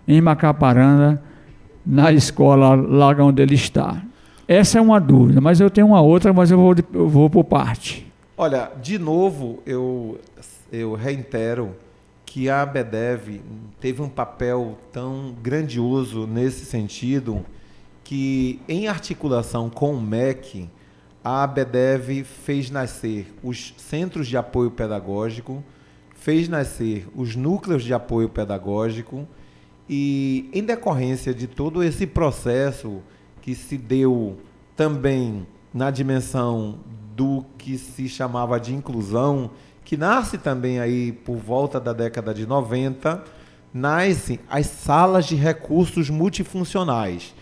em 0.07 0.19
Macaparana, 0.19 1.21
na 1.89 2.11
escola 2.11 2.75
lá 2.75 3.07
onde 3.23 3.41
ele 3.41 3.55
está. 3.55 3.99
Essa 4.47 4.77
é 4.77 4.81
uma 4.81 4.99
dúvida, 4.99 5.41
mas 5.41 5.59
eu 5.59 5.69
tenho 5.71 5.87
uma 5.87 6.01
outra, 6.01 6.31
mas 6.31 6.51
eu 6.51 6.57
vou, 6.57 6.75
eu 6.93 7.09
vou 7.09 7.29
por 7.29 7.43
parte. 7.43 8.05
Olha, 8.37 8.71
de 8.79 8.99
novo, 8.99 9.59
eu, 9.65 10.19
eu 10.71 10.93
reitero 10.93 11.75
que 12.25 12.47
a 12.47 12.61
ABDEV 12.61 13.41
teve 13.79 14.03
um 14.03 14.07
papel 14.07 14.77
tão 14.91 15.35
grandioso 15.41 16.27
nesse 16.27 16.63
sentido 16.63 17.43
que, 18.03 18.59
em 18.69 18.87
articulação 18.87 19.67
com 19.67 19.93
o 19.93 20.01
MEC, 20.01 20.69
a 21.23 21.43
ABDEV 21.43 22.23
fez 22.23 22.69
nascer 22.69 23.33
os 23.43 23.73
centros 23.77 24.27
de 24.27 24.37
apoio 24.37 24.69
pedagógico, 24.69 25.63
fez 26.13 26.47
nascer 26.47 27.07
os 27.15 27.35
núcleos 27.35 27.83
de 27.83 27.93
apoio 27.93 28.29
pedagógico 28.29 29.27
e, 29.89 30.47
em 30.53 30.63
decorrência 30.63 31.33
de 31.33 31.47
todo 31.47 31.83
esse 31.83 32.05
processo 32.05 33.01
que 33.41 33.55
se 33.55 33.75
deu 33.75 34.37
também 34.75 35.47
na 35.73 35.89
dimensão 35.89 36.77
do 37.15 37.43
que 37.57 37.77
se 37.77 38.07
chamava 38.07 38.59
de 38.59 38.73
inclusão, 38.73 39.49
que 39.83 39.97
nasce 39.97 40.37
também 40.37 40.79
aí 40.79 41.11
por 41.11 41.37
volta 41.37 41.79
da 41.79 41.91
década 41.91 42.33
de 42.33 42.45
90, 42.45 43.23
nascem 43.73 44.39
as 44.47 44.67
salas 44.67 45.25
de 45.25 45.35
recursos 45.35 46.09
multifuncionais. 46.09 47.33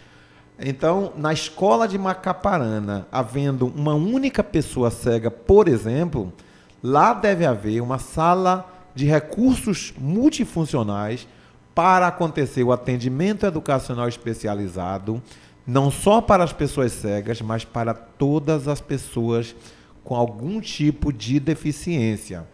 Então, 0.60 1.14
na 1.18 1.34
escola 1.34 1.88
de 1.88 1.98
Macaparana, 1.98 3.08
havendo 3.12 3.68
uma 3.68 3.94
única 3.94 4.44
pessoa 4.44 4.90
cega, 4.90 5.30
por 5.30 5.68
exemplo, 5.68 6.34
lá 6.82 7.14
deve 7.14 7.46
haver 7.46 7.82
uma 7.82 8.00
sala 8.00 8.66
de 8.96 9.06
recursos 9.06 9.94
multifuncionais 9.98 11.28
para 11.78 12.08
acontecer 12.08 12.64
o 12.64 12.72
atendimento 12.72 13.46
educacional 13.46 14.10
especializado, 14.10 15.22
não 15.68 15.92
só 15.92 16.20
para 16.20 16.44
as 16.44 16.52
pessoas 16.52 16.92
cegas, 16.92 17.40
mas 17.40 17.64
para 17.64 17.94
todas 17.94 18.68
as 18.68 18.82
pessoas 18.82 19.56
com 20.04 20.16
algum 20.16 20.60
tipo 20.60 21.14
de 21.14 21.40
deficiência. 21.40 22.48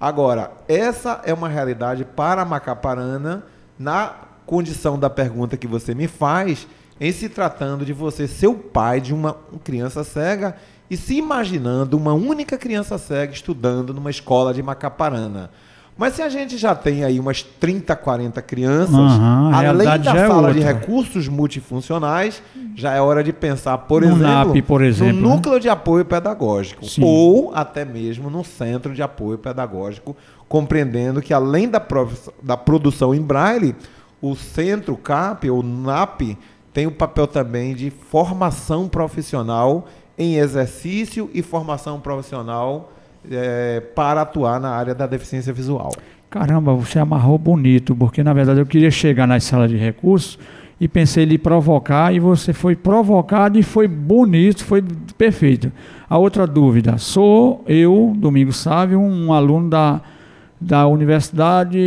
Agora, 0.00 0.52
essa 0.68 1.20
é 1.24 1.34
uma 1.34 1.48
realidade 1.48 2.04
para 2.04 2.44
Macaparana, 2.44 3.46
na 3.76 4.14
condição 4.46 4.96
da 4.96 5.10
pergunta 5.10 5.56
que 5.56 5.66
você 5.66 5.92
me 5.92 6.06
faz, 6.06 6.68
em 7.00 7.10
se 7.10 7.28
tratando 7.28 7.84
de 7.84 7.92
você 7.92 8.28
ser 8.28 8.46
o 8.46 8.54
pai 8.54 9.00
de 9.00 9.12
uma 9.12 9.36
criança 9.64 10.04
cega 10.04 10.54
e 10.88 10.96
se 10.96 11.16
imaginando 11.16 11.96
uma 11.96 12.14
única 12.14 12.56
criança 12.56 12.96
cega 12.96 13.32
estudando 13.32 13.92
numa 13.92 14.10
escola 14.10 14.54
de 14.54 14.62
Macaparana. 14.62 15.50
Mas 15.98 16.14
se 16.14 16.22
a 16.22 16.28
gente 16.28 16.56
já 16.56 16.76
tem 16.76 17.02
aí 17.02 17.18
umas 17.18 17.42
30, 17.42 17.96
40 17.96 18.40
crianças, 18.40 18.94
uhum, 18.94 19.52
além 19.52 19.84
da 19.98 20.16
é 20.16 20.28
sala 20.28 20.50
é 20.50 20.52
de 20.52 20.60
recursos 20.60 21.26
multifuncionais, 21.26 22.40
já 22.76 22.94
é 22.94 23.00
hora 23.00 23.24
de 23.24 23.32
pensar, 23.32 23.76
por, 23.78 24.02
no 24.02 24.12
exemplo, 24.12 24.54
NAP, 24.54 24.62
por 24.64 24.80
exemplo, 24.80 25.14
no 25.14 25.28
né? 25.28 25.34
núcleo 25.34 25.58
de 25.58 25.68
apoio 25.68 26.04
pedagógico 26.04 26.86
Sim. 26.86 27.02
ou 27.04 27.52
até 27.52 27.84
mesmo 27.84 28.30
no 28.30 28.44
centro 28.44 28.94
de 28.94 29.02
apoio 29.02 29.38
pedagógico, 29.38 30.16
compreendendo 30.48 31.20
que 31.20 31.34
além 31.34 31.68
da, 31.68 31.84
da 32.40 32.56
produção 32.56 33.12
em 33.12 33.20
braille, 33.20 33.74
o 34.22 34.36
centro 34.36 34.96
CAP 34.96 35.50
ou 35.50 35.64
NAP 35.64 36.38
tem 36.72 36.86
o 36.86 36.92
papel 36.92 37.26
também 37.26 37.74
de 37.74 37.90
formação 37.90 38.86
profissional 38.86 39.88
em 40.16 40.36
exercício 40.36 41.28
e 41.34 41.42
formação 41.42 41.98
profissional 41.98 42.92
é, 43.30 43.80
para 43.94 44.22
atuar 44.22 44.60
na 44.60 44.70
área 44.70 44.94
da 44.94 45.06
deficiência 45.06 45.52
visual. 45.52 45.92
Caramba, 46.30 46.74
você 46.74 46.98
amarrou 46.98 47.38
bonito, 47.38 47.96
porque 47.96 48.22
na 48.22 48.34
verdade 48.34 48.60
eu 48.60 48.66
queria 48.66 48.90
chegar 48.90 49.26
nas 49.26 49.44
salas 49.44 49.70
de 49.70 49.76
recursos 49.76 50.38
e 50.80 50.86
pensei 50.86 51.24
em 51.24 51.26
lhe 51.26 51.38
provocar 51.38 52.14
e 52.14 52.20
você 52.20 52.52
foi 52.52 52.76
provocado 52.76 53.58
e 53.58 53.62
foi 53.62 53.88
bonito, 53.88 54.62
foi 54.64 54.84
perfeito. 55.16 55.72
A 56.08 56.18
outra 56.18 56.46
dúvida, 56.46 56.98
sou 56.98 57.64
eu, 57.66 58.12
Domingo 58.16 58.52
Sávio, 58.52 59.00
um 59.00 59.32
aluno 59.32 59.70
da, 59.70 60.02
da 60.60 60.86
universidade, 60.86 61.78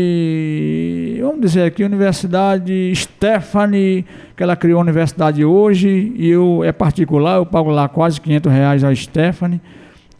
vamos 1.21 1.41
dizer 1.41 1.63
aqui, 1.63 1.83
Universidade 1.83 2.91
Stephanie, 2.95 4.05
que 4.35 4.41
ela 4.41 4.55
criou 4.55 4.79
a 4.79 4.81
universidade 4.81 5.45
hoje 5.45 6.13
e 6.15 6.29
eu 6.29 6.63
é 6.63 6.71
particular, 6.71 7.37
eu 7.37 7.45
pago 7.45 7.69
lá 7.69 7.87
quase 7.87 8.19
500 8.19 8.51
reais 8.51 8.83
a 8.83 8.93
Stephanie 8.95 9.61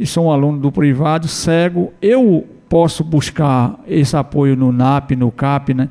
e 0.01 0.05
sou 0.07 0.25
um 0.25 0.31
aluno 0.31 0.57
do 0.57 0.71
privado, 0.71 1.27
cego, 1.27 1.93
eu 2.01 2.43
posso 2.67 3.03
buscar 3.03 3.79
esse 3.87 4.17
apoio 4.17 4.55
no 4.55 4.71
NAP, 4.71 5.11
no 5.11 5.31
CAP, 5.31 5.75
né? 5.75 5.89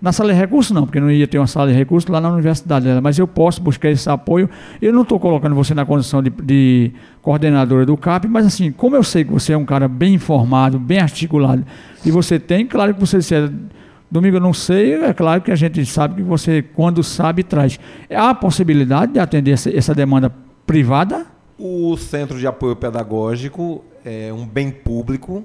Na 0.00 0.12
sala 0.12 0.32
de 0.32 0.38
recursos 0.38 0.74
não, 0.74 0.86
porque 0.86 0.98
não 0.98 1.10
ia 1.10 1.28
ter 1.28 1.36
uma 1.38 1.46
sala 1.46 1.70
de 1.70 1.76
recursos 1.76 2.08
lá 2.08 2.22
na 2.22 2.30
universidade, 2.32 2.86
mas 3.02 3.18
eu 3.18 3.28
posso 3.28 3.60
buscar 3.60 3.90
esse 3.90 4.08
apoio. 4.08 4.48
Eu 4.80 4.94
não 4.94 5.02
estou 5.02 5.20
colocando 5.20 5.54
você 5.54 5.74
na 5.74 5.84
condição 5.84 6.22
de, 6.22 6.30
de, 6.30 6.90
coordenadora 7.20 7.84
do 7.84 7.94
CAP, 7.98 8.26
mas 8.28 8.46
assim, 8.46 8.72
como 8.72 8.96
eu 8.96 9.02
sei 9.02 9.24
que 9.24 9.30
você 9.30 9.52
é 9.52 9.58
um 9.58 9.66
cara 9.66 9.86
bem 9.86 10.14
informado, 10.14 10.78
bem 10.78 10.98
articulado, 10.98 11.62
e 12.02 12.10
você 12.10 12.38
tem, 12.38 12.66
claro 12.66 12.94
que 12.94 13.00
você 13.00 13.18
disser, 13.18 13.52
domingo 14.10 14.38
eu 14.38 14.40
não 14.40 14.54
sei, 14.54 14.94
é 14.94 15.12
claro 15.12 15.42
que 15.42 15.50
a 15.50 15.56
gente 15.56 15.84
sabe 15.84 16.14
que 16.14 16.22
você, 16.22 16.62
quando 16.62 17.02
sabe, 17.02 17.42
traz. 17.42 17.78
Há 18.08 18.30
a 18.30 18.34
possibilidade 18.34 19.12
de 19.12 19.18
atender 19.18 19.52
essa 19.52 19.94
demanda 19.94 20.32
privada? 20.66 21.26
O 21.62 21.94
Centro 21.98 22.38
de 22.38 22.46
Apoio 22.46 22.74
Pedagógico 22.74 23.84
é 24.02 24.32
um 24.32 24.46
bem 24.46 24.70
público 24.70 25.44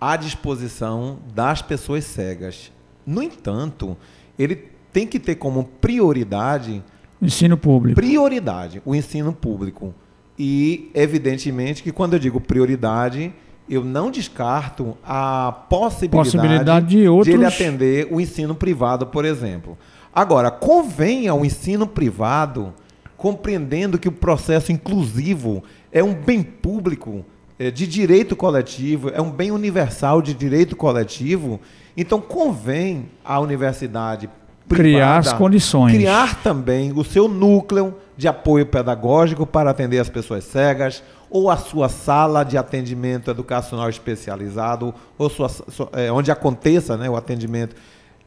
à 0.00 0.16
disposição 0.16 1.18
das 1.34 1.60
pessoas 1.60 2.04
cegas. 2.04 2.72
No 3.06 3.22
entanto, 3.22 3.94
ele 4.38 4.56
tem 4.90 5.06
que 5.06 5.20
ter 5.20 5.34
como 5.34 5.64
prioridade 5.64 6.82
ensino 7.20 7.58
público. 7.58 8.00
Prioridade, 8.00 8.80
o 8.86 8.94
ensino 8.94 9.34
público. 9.34 9.94
E 10.38 10.90
evidentemente 10.94 11.82
que 11.82 11.92
quando 11.92 12.14
eu 12.14 12.18
digo 12.18 12.40
prioridade, 12.40 13.30
eu 13.68 13.84
não 13.84 14.10
descarto 14.10 14.96
a 15.04 15.66
possibilidade, 15.68 16.30
possibilidade 16.30 16.86
de, 16.86 17.06
outros... 17.06 17.34
de 17.34 17.38
ele 17.38 17.44
atender 17.44 18.08
o 18.10 18.18
ensino 18.18 18.54
privado, 18.54 19.08
por 19.08 19.26
exemplo. 19.26 19.76
Agora, 20.10 20.50
convém 20.50 21.28
ao 21.28 21.44
ensino 21.44 21.86
privado 21.86 22.72
compreendendo 23.20 23.98
que 23.98 24.08
o 24.08 24.12
processo 24.12 24.72
inclusivo 24.72 25.62
é 25.92 26.02
um 26.02 26.14
bem 26.14 26.42
público 26.42 27.22
é, 27.58 27.70
de 27.70 27.86
direito 27.86 28.34
coletivo, 28.34 29.10
é 29.10 29.20
um 29.20 29.30
bem 29.30 29.50
universal 29.50 30.22
de 30.22 30.32
direito 30.32 30.74
coletivo. 30.74 31.60
Então, 31.94 32.18
convém 32.18 33.10
à 33.22 33.38
universidade 33.38 34.30
privada, 34.66 34.82
criar 34.82 35.18
as 35.18 35.32
condições. 35.34 35.92
Criar 35.92 36.42
também 36.42 36.92
o 36.96 37.04
seu 37.04 37.28
núcleo 37.28 37.94
de 38.16 38.26
apoio 38.26 38.64
pedagógico 38.64 39.46
para 39.46 39.68
atender 39.68 39.98
as 39.98 40.08
pessoas 40.08 40.44
cegas, 40.44 41.02
ou 41.28 41.50
a 41.50 41.58
sua 41.58 41.90
sala 41.90 42.42
de 42.42 42.56
atendimento 42.56 43.30
educacional 43.30 43.90
especializado, 43.90 44.94
ou 45.18 45.28
sua, 45.28 45.50
sua, 45.50 45.90
é, 45.92 46.10
onde 46.10 46.32
aconteça 46.32 46.96
né, 46.96 47.10
o 47.10 47.16
atendimento, 47.16 47.76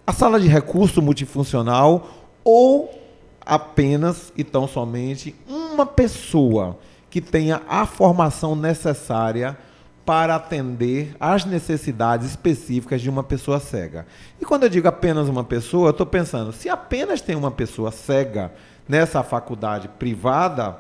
a 0.06 0.13
sala 0.13 0.39
de 0.39 0.47
recurso 0.47 1.01
multifuncional, 1.01 2.08
ou 2.43 3.03
apenas 3.45 4.32
e 4.36 4.43
tão 4.43 4.67
somente 4.67 5.36
uma 5.47 5.86
pessoa 5.86 6.77
que 7.10 7.21
tenha 7.21 7.62
a 7.67 7.86
formação 7.86 8.56
necessária 8.56 9.58
para 10.06 10.36
atender 10.36 11.15
às 11.19 11.45
necessidades 11.45 12.27
específicas 12.27 13.01
de 13.01 13.10
uma 13.10 13.23
pessoa 13.23 13.60
cega. 13.60 14.06
E 14.41 14.45
quando 14.45 14.63
eu 14.63 14.69
digo 14.69 14.88
apenas 14.88 15.29
uma 15.29 15.43
pessoa, 15.43 15.88
eu 15.88 15.91
estou 15.91 16.06
pensando, 16.06 16.51
se 16.51 16.67
apenas 16.67 17.21
tem 17.21 17.36
uma 17.36 17.51
pessoa 17.51 17.91
cega 17.91 18.51
nessa 18.88 19.23
faculdade 19.23 19.88
privada, 19.88 20.77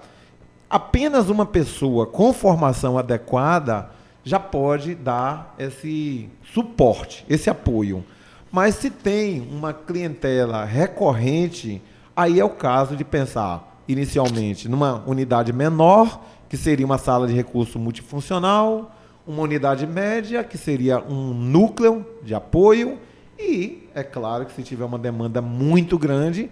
apenas 0.69 1.29
uma 1.29 1.45
pessoa 1.45 2.05
com 2.05 2.33
formação 2.33 2.97
adequada 2.97 3.89
já 4.23 4.39
pode 4.39 4.95
dar 4.95 5.53
esse 5.59 6.29
suporte, 6.53 7.25
esse 7.29 7.49
apoio. 7.49 8.03
Mas 8.51 8.75
se 8.75 8.89
tem 8.89 9.41
uma 9.51 9.73
clientela 9.73 10.63
recorrente, 10.63 11.81
aí 12.15 12.39
é 12.39 12.45
o 12.45 12.49
caso 12.49 12.95
de 12.95 13.03
pensar 13.03 13.81
inicialmente 13.87 14.69
numa 14.69 15.03
unidade 15.05 15.51
menor, 15.51 16.21
que 16.47 16.57
seria 16.57 16.85
uma 16.85 16.97
sala 16.97 17.27
de 17.27 17.33
recurso 17.33 17.79
multifuncional, 17.79 18.95
uma 19.25 19.41
unidade 19.41 19.87
média, 19.87 20.43
que 20.43 20.57
seria 20.57 20.99
um 20.99 21.33
núcleo 21.33 22.05
de 22.21 22.35
apoio, 22.35 22.99
e 23.39 23.89
é 23.95 24.03
claro 24.03 24.45
que 24.45 24.53
se 24.53 24.63
tiver 24.63 24.85
uma 24.85 24.99
demanda 24.99 25.41
muito 25.41 25.97
grande, 25.97 26.49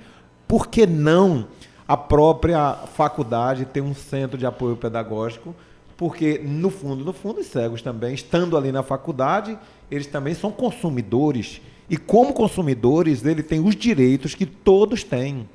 por 0.48 0.68
que 0.68 0.86
não 0.86 1.48
a 1.88 1.96
própria 1.96 2.74
faculdade 2.94 3.66
ter 3.66 3.82
um 3.82 3.94
centro 3.94 4.38
de 4.38 4.46
apoio 4.46 4.76
pedagógico? 4.76 5.56
Porque, 5.96 6.42
no 6.44 6.70
fundo, 6.70 7.06
no 7.06 7.14
fundo, 7.14 7.42
os 7.42 7.48
cegos 7.48 7.82
também, 7.82 8.14
estando 8.14 8.58
ali 8.58 8.72
na 8.72 8.82
faculdade, 8.82 9.58
eles 9.90 10.08
também 10.08 10.34
são 10.34 10.52
consumidores. 10.52 11.62
E 11.90 11.98
como 11.98 12.34
consumidores, 12.34 13.26
ele 13.26 13.44
tem 13.44 13.60
os 13.60 13.76
direitos 13.76 14.34
que 14.36 14.46
todos 14.46 15.04
têm. 15.04 15.48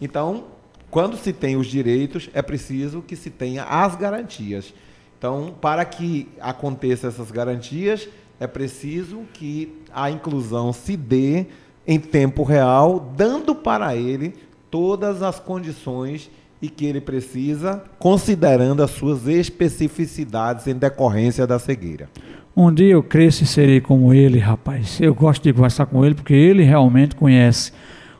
Então, 0.00 0.44
quando 0.90 1.16
se 1.16 1.32
tem 1.32 1.56
os 1.56 1.66
direitos, 1.66 2.28
é 2.34 2.42
preciso 2.42 3.02
que 3.02 3.16
se 3.16 3.30
tenha 3.30 3.64
as 3.64 3.94
garantias. 3.94 4.74
Então, 5.18 5.54
para 5.60 5.84
que 5.84 6.28
aconteça 6.40 7.08
essas 7.08 7.30
garantias, 7.30 8.08
é 8.40 8.46
preciso 8.46 9.20
que 9.34 9.82
a 9.92 10.10
inclusão 10.10 10.72
se 10.72 10.96
dê 10.96 11.46
em 11.86 12.00
tempo 12.00 12.42
real, 12.42 13.12
dando 13.16 13.54
para 13.54 13.94
ele 13.94 14.34
todas 14.70 15.22
as 15.22 15.38
condições 15.38 16.30
e 16.62 16.68
que 16.68 16.84
ele 16.84 17.00
precisa, 17.00 17.82
considerando 17.98 18.82
as 18.82 18.90
suas 18.90 19.26
especificidades 19.26 20.66
em 20.66 20.74
decorrência 20.74 21.46
da 21.46 21.58
cegueira. 21.58 22.08
Um 22.56 22.72
dia 22.72 22.92
eu 22.92 23.02
cresço 23.02 23.44
e 23.44 23.46
serei 23.46 23.80
como 23.80 24.12
ele, 24.12 24.38
rapaz. 24.38 25.00
Eu 25.00 25.14
gosto 25.14 25.42
de 25.42 25.52
conversar 25.52 25.86
com 25.86 26.04
ele 26.04 26.14
porque 26.14 26.34
ele 26.34 26.62
realmente 26.62 27.14
conhece. 27.14 27.72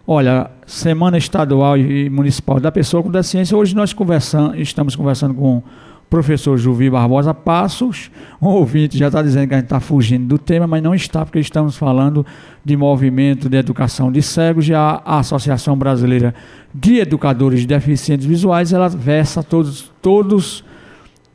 Olha, 0.06 0.50
Semana 0.66 1.18
Estadual 1.18 1.76
e 1.76 2.08
Municipal 2.08 2.60
da 2.60 2.70
Pessoa 2.72 3.02
com 3.02 3.10
Deficiência, 3.10 3.56
hoje 3.56 3.74
nós 3.74 3.92
conversamos, 3.92 4.58
estamos 4.58 4.96
conversando 4.96 5.34
com 5.34 5.62
professor 6.08 6.58
Juvi 6.58 6.90
Barbosa 6.90 7.32
Passos. 7.32 8.10
Um 8.42 8.48
ouvinte 8.48 8.98
já 8.98 9.06
está 9.06 9.22
dizendo 9.22 9.48
que 9.48 9.54
a 9.54 9.58
gente 9.58 9.66
está 9.66 9.78
fugindo 9.78 10.26
do 10.26 10.38
tema, 10.38 10.66
mas 10.66 10.82
não 10.82 10.94
está, 10.94 11.24
porque 11.24 11.38
estamos 11.38 11.76
falando 11.76 12.26
de 12.64 12.76
movimento 12.76 13.48
de 13.48 13.56
educação 13.56 14.10
de 14.10 14.20
cegos 14.20 14.68
e 14.68 14.74
a 14.74 15.00
Associação 15.04 15.76
Brasileira 15.76 16.34
de 16.74 16.98
Educadores 16.98 17.60
de 17.60 17.66
Deficientes 17.66 18.26
Visuais, 18.26 18.72
ela 18.72 18.88
versa 18.88 19.42
todos, 19.42 19.92
todos 20.02 20.64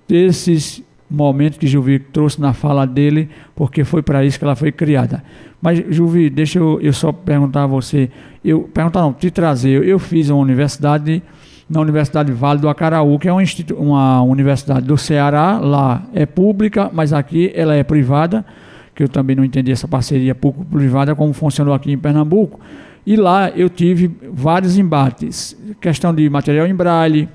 esses 0.10 0.84
momentos 1.10 1.58
que 1.58 1.68
Juvi 1.68 2.00
trouxe 2.00 2.42
na 2.42 2.54
fala 2.54 2.86
dele, 2.86 3.30
porque 3.56 3.84
foi 3.84 4.02
para 4.02 4.24
isso 4.26 4.38
que 4.40 4.46
ela 4.46 4.56
foi 4.56 4.72
criada. 4.72 5.24
Mas, 5.62 5.84
Juvi, 5.90 6.30
deixa 6.30 6.60
eu, 6.60 6.80
eu 6.82 6.94
só 6.94 7.12
perguntar 7.12 7.64
a 7.64 7.68
você, 7.68 8.10
eu 8.44 8.62
perguntar 8.62 9.02
não, 9.02 9.14
te 9.14 9.32
trazer, 9.32 9.84
eu 9.84 10.00
fiz 10.00 10.30
uma 10.30 10.40
universidade 10.40 11.22
na 11.70 11.82
Universidade 11.82 12.32
Vale 12.32 12.60
do 12.60 12.70
Acaraú, 12.70 13.18
que 13.18 13.28
é 13.28 13.34
uma, 13.34 13.44
uma 13.80 14.22
universidade 14.22 14.86
do 14.86 14.98
Ceará, 14.98 15.58
lá 15.60 16.04
é 16.14 16.26
pública, 16.26 16.92
mas 16.94 17.12
aqui 17.12 17.52
ela 17.56 17.74
é 17.74 17.84
privada, 17.84 18.46
que 18.94 19.04
eu 19.04 19.10
também 19.10 19.36
não 19.36 19.44
entendi 19.44 19.72
essa 19.72 19.88
parceria 19.88 20.36
público-privada, 20.36 21.16
como 21.16 21.34
funcionou 21.34 21.74
aqui 21.74 21.92
em 21.92 21.98
Pernambuco. 21.98 22.60
E 23.06 23.16
lá 23.16 23.50
eu 23.50 23.70
tive 23.70 24.12
vários 24.32 24.78
embates, 24.78 25.58
questão 25.82 26.14
de 26.14 26.30
material 26.30 26.68
em 26.68 26.76
braille, 26.76 27.28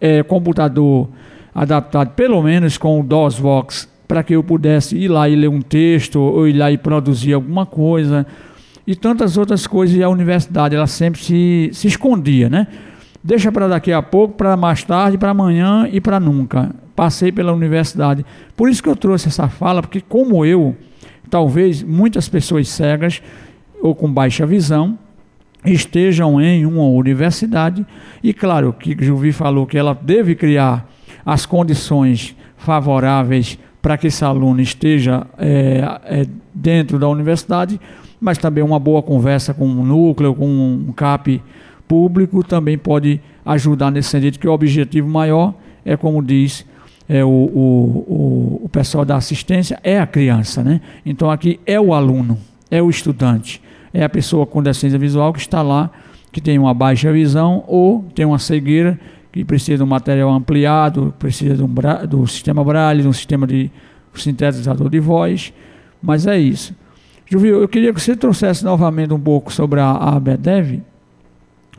é, 0.00 0.22
computador 0.22 1.08
adaptado 1.54 2.10
pelo 2.10 2.42
menos 2.42 2.78
com 2.78 3.00
o 3.00 3.02
DOSVox, 3.02 3.88
para 4.06 4.22
que 4.22 4.34
eu 4.34 4.42
pudesse 4.42 4.96
ir 4.96 5.08
lá 5.08 5.28
e 5.28 5.36
ler 5.36 5.48
um 5.48 5.60
texto, 5.60 6.20
ou 6.20 6.46
ir 6.46 6.52
lá 6.52 6.70
e 6.70 6.78
produzir 6.78 7.32
alguma 7.32 7.64
coisa, 7.64 8.26
e 8.86 8.94
tantas 8.94 9.36
outras 9.36 9.66
coisas, 9.66 9.96
e 9.96 10.02
a 10.02 10.08
universidade 10.08 10.74
ela 10.74 10.86
sempre 10.86 11.20
se, 11.20 11.70
se 11.72 11.88
escondia, 11.88 12.48
né? 12.48 12.66
deixa 13.22 13.52
para 13.52 13.68
daqui 13.68 13.92
a 13.92 14.02
pouco, 14.02 14.34
para 14.34 14.56
mais 14.56 14.82
tarde, 14.82 15.16
para 15.16 15.30
amanhã 15.30 15.88
e 15.90 16.00
para 16.00 16.18
nunca. 16.18 16.74
Passei 16.96 17.30
pela 17.30 17.52
universidade. 17.52 18.26
Por 18.56 18.68
isso 18.68 18.82
que 18.82 18.88
eu 18.88 18.96
trouxe 18.96 19.28
essa 19.28 19.48
fala, 19.48 19.80
porque 19.80 20.00
como 20.00 20.44
eu, 20.44 20.76
talvez 21.30 21.82
muitas 21.82 22.28
pessoas 22.28 22.68
cegas 22.68 23.22
ou 23.80 23.94
com 23.94 24.12
baixa 24.12 24.46
visão 24.46 24.98
estejam 25.64 26.40
em 26.40 26.66
uma 26.66 26.84
universidade 26.84 27.86
e 28.22 28.34
claro 28.34 28.72
que 28.72 28.96
Juvi 29.00 29.30
falou 29.30 29.64
que 29.64 29.78
ela 29.78 29.94
deve 29.94 30.34
criar 30.34 30.88
as 31.24 31.46
condições 31.46 32.36
favoráveis 32.56 33.58
para 33.80 33.98
que 33.98 34.06
esse 34.06 34.24
aluno 34.24 34.60
esteja 34.60 35.26
é, 35.38 35.98
é, 36.04 36.26
dentro 36.54 36.98
da 36.98 37.08
universidade, 37.08 37.80
mas 38.20 38.38
também 38.38 38.62
uma 38.62 38.78
boa 38.78 39.02
conversa 39.02 39.52
com 39.52 39.66
um 39.66 39.84
núcleo, 39.84 40.34
com 40.34 40.46
um 40.46 40.92
CAP 40.92 41.42
público 41.88 42.44
também 42.44 42.78
pode 42.78 43.20
ajudar 43.44 43.90
nesse 43.90 44.10
sentido, 44.10 44.38
que 44.38 44.46
o 44.46 44.52
objetivo 44.52 45.08
maior 45.08 45.54
é, 45.84 45.96
como 45.96 46.22
diz 46.22 46.64
é, 47.08 47.24
o, 47.24 47.28
o, 47.28 48.60
o, 48.64 48.68
pessoal 48.68 49.04
da 49.04 49.16
assistência, 49.16 49.78
é 49.82 49.98
a 49.98 50.06
criança. 50.06 50.62
Né? 50.62 50.80
Então 51.04 51.30
aqui 51.30 51.60
é 51.66 51.80
o 51.80 51.92
aluno, 51.92 52.38
é 52.70 52.80
o 52.80 52.88
estudante, 52.88 53.60
é 53.92 54.04
a 54.04 54.08
pessoa 54.08 54.46
com 54.46 54.62
deficiência 54.62 54.98
visual 54.98 55.32
que 55.32 55.40
está 55.40 55.62
lá, 55.62 55.90
que 56.30 56.40
tem 56.40 56.58
uma 56.58 56.72
baixa 56.72 57.12
visão 57.12 57.64
ou 57.66 58.04
tem 58.14 58.24
uma 58.24 58.38
cegueira, 58.38 58.98
que 59.32 59.44
precisa 59.44 59.78
de 59.78 59.82
um 59.82 59.86
material 59.86 60.30
ampliado, 60.30 61.14
precisa 61.18 61.56
de 61.56 61.62
um 61.62 61.74
do 62.08 62.26
sistema 62.26 62.62
Braille, 62.62 63.02
de 63.02 63.08
um 63.08 63.12
sistema 63.12 63.46
de 63.46 63.70
sintetizador 64.14 64.90
de 64.90 65.00
voz, 65.00 65.52
mas 66.02 66.26
é 66.26 66.38
isso. 66.38 66.74
Juvio, 67.26 67.62
eu 67.62 67.68
queria 67.68 67.94
que 67.94 68.00
você 68.00 68.14
trouxesse 68.14 68.62
novamente 68.62 69.14
um 69.14 69.18
pouco 69.18 69.50
sobre 69.50 69.80
a, 69.80 69.86
a 69.86 70.16
ABDEV, 70.16 70.82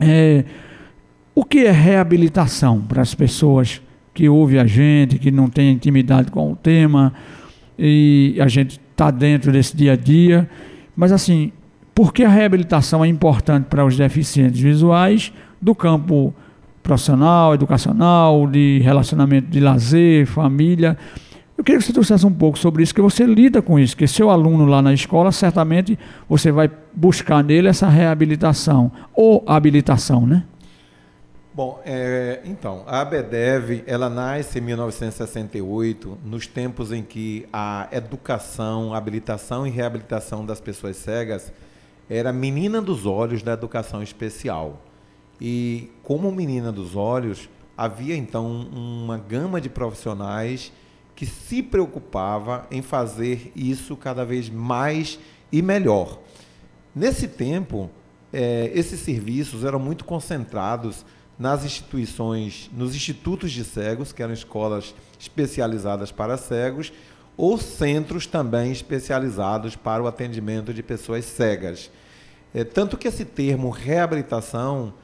é, 0.00 0.44
o 1.32 1.44
que 1.44 1.60
é 1.60 1.70
reabilitação 1.70 2.80
para 2.80 3.00
as 3.00 3.14
pessoas 3.14 3.80
que 4.12 4.28
ouvem 4.28 4.58
a 4.58 4.66
gente, 4.66 5.18
que 5.18 5.30
não 5.30 5.48
têm 5.48 5.72
intimidade 5.72 6.32
com 6.32 6.52
o 6.52 6.56
tema 6.56 7.12
e 7.78 8.36
a 8.40 8.48
gente 8.48 8.80
está 8.90 9.12
dentro 9.12 9.52
desse 9.52 9.76
dia 9.76 9.92
a 9.92 9.96
dia? 9.96 10.50
Mas 10.96 11.12
assim, 11.12 11.52
por 11.94 12.12
que 12.12 12.24
a 12.24 12.28
reabilitação 12.28 13.04
é 13.04 13.08
importante 13.08 13.66
para 13.66 13.84
os 13.84 13.96
deficientes 13.96 14.60
visuais 14.60 15.32
do 15.62 15.72
campo 15.72 16.34
profissional, 16.84 17.54
educacional, 17.54 18.46
de 18.46 18.78
relacionamento 18.84 19.48
de 19.48 19.58
lazer, 19.58 20.26
família? 20.26 20.96
Eu 21.56 21.64
queria 21.64 21.78
que 21.78 21.86
você 21.86 21.92
trouxesse 21.92 22.26
um 22.26 22.32
pouco 22.32 22.58
sobre 22.58 22.82
isso, 22.82 22.94
que 22.94 23.00
você 23.00 23.24
lida 23.24 23.62
com 23.62 23.78
isso, 23.78 23.96
que 23.96 24.06
seu 24.06 24.28
aluno 24.28 24.66
lá 24.66 24.82
na 24.82 24.92
escola, 24.92 25.32
certamente 25.32 25.98
você 26.28 26.52
vai 26.52 26.70
buscar 26.92 27.42
nele 27.42 27.68
essa 27.68 27.88
reabilitação 27.88 28.92
ou 29.14 29.42
habilitação, 29.46 30.26
né? 30.26 30.44
Bom, 31.54 31.80
é, 31.86 32.40
então, 32.44 32.82
a 32.84 33.00
ABDEV, 33.00 33.84
ela 33.86 34.10
nasce 34.10 34.58
em 34.58 34.62
1968, 34.62 36.18
nos 36.24 36.48
tempos 36.48 36.90
em 36.90 37.02
que 37.02 37.46
a 37.52 37.88
educação, 37.92 38.92
habilitação 38.92 39.64
e 39.64 39.70
reabilitação 39.70 40.44
das 40.44 40.60
pessoas 40.60 40.96
cegas 40.96 41.52
era 42.10 42.32
menina 42.32 42.82
dos 42.82 43.06
olhos 43.06 43.42
da 43.42 43.52
educação 43.52 44.02
especial. 44.02 44.82
E 45.40 45.90
como 46.02 46.30
menina 46.30 46.70
dos 46.70 46.94
olhos, 46.96 47.48
havia 47.76 48.16
então 48.16 48.46
uma 48.72 49.18
gama 49.18 49.60
de 49.60 49.68
profissionais 49.68 50.72
que 51.14 51.26
se 51.26 51.62
preocupava 51.62 52.66
em 52.70 52.82
fazer 52.82 53.52
isso 53.54 53.96
cada 53.96 54.24
vez 54.24 54.48
mais 54.48 55.18
e 55.52 55.62
melhor. 55.62 56.18
Nesse 56.94 57.28
tempo, 57.28 57.90
é, 58.32 58.70
esses 58.74 59.00
serviços 59.00 59.64
eram 59.64 59.78
muito 59.78 60.04
concentrados 60.04 61.04
nas 61.38 61.64
instituições, 61.64 62.70
nos 62.72 62.94
institutos 62.94 63.50
de 63.52 63.64
cegos, 63.64 64.12
que 64.12 64.22
eram 64.22 64.32
escolas 64.32 64.94
especializadas 65.18 66.12
para 66.12 66.36
cegos, 66.36 66.92
ou 67.36 67.58
centros 67.58 68.26
também 68.26 68.70
especializados 68.70 69.74
para 69.74 70.02
o 70.02 70.06
atendimento 70.06 70.72
de 70.72 70.82
pessoas 70.82 71.24
cegas. 71.24 71.90
É, 72.54 72.62
tanto 72.62 72.96
que 72.96 73.08
esse 73.08 73.24
termo 73.24 73.70
reabilitação 73.70 74.94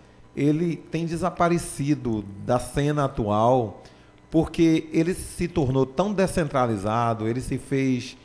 ele 0.40 0.74
tem 0.74 1.04
desaparecido 1.04 2.24
da 2.46 2.58
cena 2.58 3.04
atual 3.04 3.82
porque 4.30 4.88
ele 4.90 5.12
se 5.12 5.46
tornou 5.46 5.84
tão 5.84 6.14
descentralizado, 6.14 7.28
ele 7.28 7.42
se 7.42 7.58
fez 7.58 8.16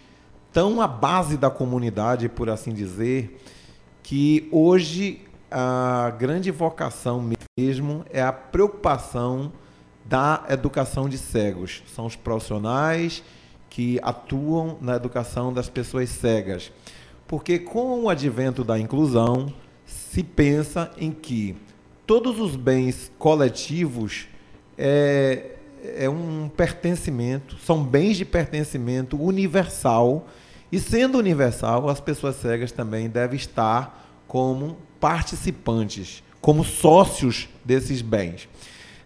tão 0.53 0.79
à 0.79 0.87
base 0.87 1.35
da 1.35 1.49
comunidade, 1.49 2.29
por 2.29 2.49
assim 2.49 2.71
dizer, 2.71 3.37
que 4.01 4.47
hoje 4.49 5.23
a 5.51 6.13
grande 6.17 6.51
vocação 6.51 7.31
mesmo 7.57 8.05
é 8.09 8.21
a 8.21 8.31
preocupação 8.31 9.51
da 10.05 10.45
educação 10.47 11.09
de 11.09 11.17
cegos. 11.17 11.83
São 11.93 12.05
os 12.05 12.15
profissionais 12.15 13.23
que 13.69 13.99
atuam 14.01 14.77
na 14.79 14.95
educação 14.95 15.51
das 15.51 15.67
pessoas 15.67 16.09
cegas. 16.11 16.71
Porque 17.27 17.59
com 17.59 18.03
o 18.03 18.09
advento 18.09 18.63
da 18.63 18.79
inclusão, 18.79 19.51
se 19.85 20.23
pensa 20.23 20.91
em 20.97 21.11
que 21.11 21.57
todos 22.05 22.39
os 22.39 22.55
bens 22.55 23.11
coletivos 23.17 24.27
é, 24.77 25.51
é 25.97 26.09
um 26.09 26.49
pertencimento, 26.49 27.57
são 27.57 27.83
bens 27.83 28.17
de 28.17 28.25
pertencimento 28.25 29.21
universal, 29.21 30.27
e 30.71 30.79
sendo 30.79 31.17
universal, 31.17 31.89
as 31.89 31.99
pessoas 31.99 32.35
cegas 32.35 32.71
também 32.71 33.09
devem 33.09 33.37
estar 33.37 34.23
como 34.27 34.77
participantes, 34.99 36.23
como 36.41 36.63
sócios 36.63 37.47
desses 37.63 38.01
bens. 38.01 38.47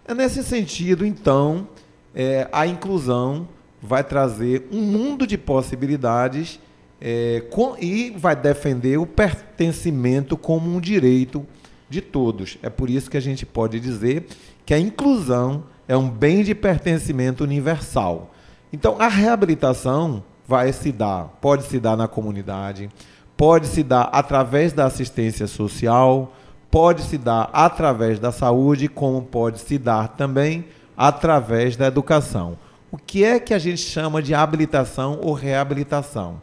É 0.05 0.13
nesse 0.13 0.43
sentido, 0.43 1.05
então, 1.05 1.67
é, 2.15 2.47
a 2.51 2.65
inclusão 2.65 3.47
vai 3.81 4.03
trazer 4.03 4.67
um 4.71 4.81
mundo 4.81 5.27
de 5.27 5.37
possibilidades 5.37 6.59
é, 6.99 7.43
com, 7.51 7.77
e 7.79 8.09
vai 8.11 8.35
defender 8.35 8.97
o 8.97 9.05
pertencimento 9.05 10.35
como 10.35 10.73
um 10.75 10.81
direito 10.81 11.45
de 11.89 12.01
todos. 12.01 12.57
É 12.61 12.69
por 12.69 12.89
isso 12.89 13.09
que 13.09 13.17
a 13.17 13.21
gente 13.21 13.45
pode 13.45 13.79
dizer 13.79 14.27
que 14.65 14.73
a 14.73 14.79
inclusão 14.79 15.63
é 15.87 15.97
um 15.97 16.09
bem 16.09 16.43
de 16.43 16.53
pertencimento 16.53 17.43
universal. 17.43 18.31
Então, 18.71 18.95
a 18.99 19.07
reabilitação 19.07 20.23
vai 20.47 20.71
se 20.71 20.91
dar, 20.91 21.37
pode 21.41 21.63
se 21.63 21.79
dar 21.79 21.97
na 21.97 22.07
comunidade, 22.07 22.89
pode 23.35 23.67
se 23.67 23.83
dar 23.83 24.03
através 24.11 24.73
da 24.73 24.85
assistência 24.85 25.47
social, 25.47 26.33
pode 26.69 27.01
se 27.01 27.17
dar 27.17 27.49
através 27.51 28.19
da 28.19 28.31
saúde, 28.31 28.87
como 28.87 29.21
pode 29.23 29.59
se 29.59 29.77
dar 29.77 30.09
também 30.09 30.65
através 30.95 31.75
da 31.75 31.87
educação. 31.87 32.57
O 32.91 32.97
que 32.97 33.23
é 33.23 33.39
que 33.39 33.53
a 33.53 33.59
gente 33.59 33.81
chama 33.81 34.21
de 34.21 34.33
habilitação 34.33 35.19
ou 35.21 35.33
reabilitação? 35.33 36.41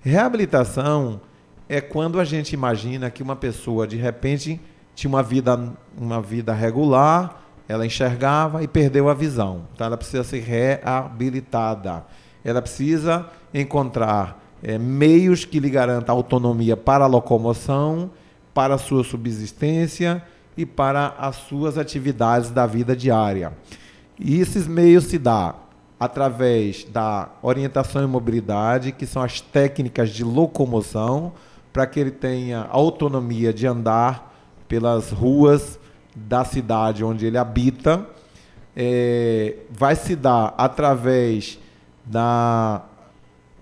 Reabilitação 0.00 1.20
é 1.68 1.80
quando 1.80 2.18
a 2.18 2.24
gente 2.24 2.52
imagina 2.52 3.10
que 3.10 3.22
uma 3.22 3.36
pessoa 3.36 3.86
de 3.86 3.96
repente 3.96 4.60
tinha 4.98 5.08
uma 5.08 5.22
vida, 5.22 5.56
uma 5.96 6.20
vida 6.20 6.52
regular, 6.52 7.40
ela 7.68 7.86
enxergava 7.86 8.64
e 8.64 8.66
perdeu 8.66 9.08
a 9.08 9.14
visão. 9.14 9.62
Então 9.72 9.86
ela 9.86 9.96
precisa 9.96 10.24
ser 10.24 10.40
reabilitada. 10.40 12.04
Ela 12.44 12.60
precisa 12.60 13.24
encontrar 13.54 14.42
é, 14.60 14.76
meios 14.76 15.44
que 15.44 15.60
lhe 15.60 15.70
garantam 15.70 16.16
autonomia 16.16 16.76
para 16.76 17.04
a 17.04 17.06
locomoção, 17.06 18.10
para 18.52 18.74
a 18.74 18.78
sua 18.78 19.04
subsistência 19.04 20.20
e 20.56 20.66
para 20.66 21.14
as 21.16 21.36
suas 21.36 21.78
atividades 21.78 22.50
da 22.50 22.66
vida 22.66 22.96
diária. 22.96 23.52
E 24.18 24.40
esses 24.40 24.66
meios 24.66 25.04
se 25.04 25.16
dá 25.16 25.54
através 26.00 26.82
da 26.82 27.28
orientação 27.40 28.02
e 28.02 28.06
mobilidade, 28.08 28.90
que 28.90 29.06
são 29.06 29.22
as 29.22 29.40
técnicas 29.40 30.10
de 30.10 30.24
locomoção, 30.24 31.34
para 31.72 31.86
que 31.86 32.00
ele 32.00 32.10
tenha 32.10 32.66
autonomia 32.68 33.52
de 33.52 33.64
andar 33.64 34.28
pelas 34.68 35.10
ruas 35.10 35.78
da 36.14 36.44
cidade 36.44 37.02
onde 37.02 37.26
ele 37.26 37.38
habita. 37.38 38.06
É, 38.76 39.56
vai 39.70 39.96
se 39.96 40.14
dar 40.14 40.54
através 40.56 41.58
da 42.04 42.82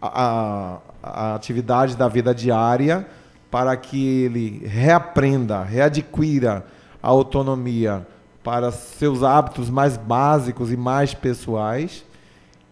a, 0.01 0.79
a 1.03 1.35
atividade 1.35 1.97
da 1.97 2.09
vida 2.09 2.35
diária, 2.35 3.07
para 3.51 3.77
que 3.77 4.25
ele 4.25 4.67
reaprenda, 4.67 5.63
readquira 5.63 6.67
a 7.03 7.09
autonomia 7.09 8.07
para 8.43 8.71
seus 8.71 9.23
hábitos 9.23 9.71
mais 9.71 9.97
básicos 9.97 10.71
e 10.71 10.77
mais 10.77 11.15
pessoais 11.15 12.05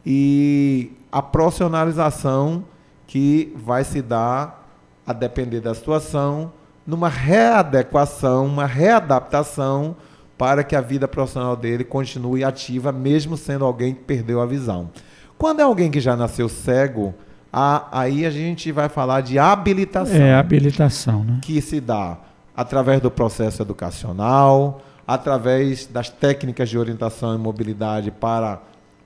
e 0.04 0.92
a 1.10 1.22
profissionalização 1.22 2.64
que 3.06 3.52
vai 3.56 3.84
se 3.84 4.02
dar 4.02 4.68
a 5.06 5.12
depender 5.12 5.60
da 5.60 5.74
situação, 5.74 6.52
numa 6.86 7.08
readequação, 7.08 8.46
uma 8.46 8.66
readaptação 8.66 9.96
para 10.36 10.64
que 10.64 10.74
a 10.74 10.80
vida 10.80 11.06
profissional 11.06 11.56
dele 11.56 11.84
continue 11.84 12.44
ativa, 12.44 12.92
mesmo 12.92 13.36
sendo 13.36 13.64
alguém 13.64 13.94
que 13.94 14.00
perdeu 14.00 14.40
a 14.40 14.46
visão. 14.46 14.90
Quando 15.38 15.60
é 15.60 15.62
alguém 15.62 15.90
que 15.90 16.00
já 16.00 16.16
nasceu 16.16 16.48
cego, 16.48 17.14
a, 17.52 18.00
aí 18.00 18.26
a 18.26 18.30
gente 18.30 18.70
vai 18.72 18.88
falar 18.88 19.20
de 19.20 19.38
habilitação. 19.38 20.16
É, 20.16 20.34
habilitação, 20.34 21.24
né? 21.24 21.38
Que 21.42 21.60
se 21.60 21.80
dá 21.80 22.18
através 22.56 23.00
do 23.00 23.10
processo 23.10 23.62
educacional, 23.62 24.82
através 25.06 25.86
das 25.86 26.08
técnicas 26.08 26.68
de 26.68 26.78
orientação 26.78 27.34
e 27.34 27.38
mobilidade 27.38 28.10
para 28.10 28.60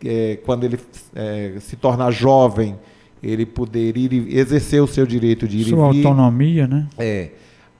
é, 0.04 0.38
quando 0.44 0.64
ele 0.64 0.78
é, 1.14 1.54
se 1.60 1.76
tornar 1.76 2.10
jovem, 2.10 2.78
ele 3.22 3.44
poder 3.44 3.96
ir 3.96 4.36
exercer 4.36 4.82
o 4.82 4.86
seu 4.86 5.06
direito 5.06 5.48
de 5.48 5.58
ir 5.58 5.64
Sua 5.64 5.88
e 5.88 5.92
vir. 5.92 6.06
autonomia, 6.06 6.66
né? 6.66 6.86
É. 6.98 7.30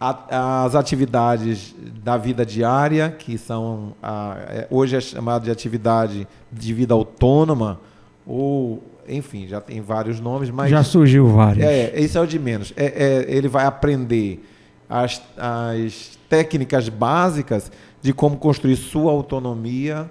A, 0.01 0.65
as 0.65 0.75
atividades 0.75 1.75
da 2.05 2.17
vida 2.17 2.47
diária, 2.47 3.11
que 3.11 3.37
são 3.37 3.95
a, 4.03 4.37
é, 4.49 4.69
hoje 4.71 4.97
é 4.97 5.01
chamado 5.01 5.45
de 5.45 5.51
atividade 5.51 6.27
de 6.53 6.75
vida 6.75 6.95
autônoma, 6.95 7.81
ou 8.27 8.83
enfim, 9.09 9.47
já 9.49 9.61
tem 9.61 9.81
vários 9.81 10.21
nomes, 10.21 10.51
mas. 10.51 10.71
Já 10.71 10.85
surgiu 10.85 11.27
vários. 11.29 11.65
É, 11.65 11.99
esse 11.99 12.17
é 12.17 12.21
o 12.21 12.27
de 12.27 12.39
menos. 12.39 12.73
É, 12.77 12.85
é, 12.87 13.27
ele 13.29 13.49
vai 13.49 13.65
aprender 13.65 14.45
as, 14.89 15.21
as 15.37 16.19
técnicas 16.29 16.89
básicas 16.89 17.73
de 18.03 18.13
como 18.13 18.37
construir 18.37 18.77
sua 18.77 19.11
autonomia 19.11 20.09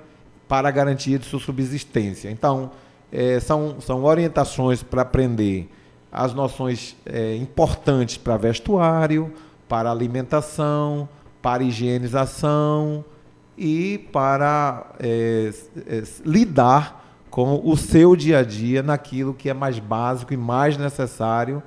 para 0.48 0.72
de 1.20 1.20
sua 1.26 1.40
subsistência. 1.40 2.30
Então, 2.30 2.72
é, 3.12 3.40
são, 3.40 3.80
são 3.80 4.04
orientações 4.04 4.82
para 4.82 5.02
aprender 5.02 5.70
as 6.12 6.34
noções 6.34 6.96
é, 7.06 7.36
importantes 7.36 8.18
para 8.18 8.38
vestuário, 8.38 9.32
para 9.68 9.92
alimentação, 9.92 11.08
para 11.42 11.64
higienização 11.64 13.04
e 13.58 13.98
para 14.12 14.86
é, 15.00 15.52
é, 15.88 16.04
lidar 16.26 17.06
com 17.30 17.62
o 17.64 17.76
seu 17.76 18.16
dia 18.16 18.40
a 18.40 18.44
dia 18.44 18.82
naquilo 18.82 19.34
que 19.34 19.50
é 19.50 19.54
mais 19.54 19.80
básico 19.80 20.34
e 20.34 20.38
mais 20.38 20.78
necessário, 20.78 21.62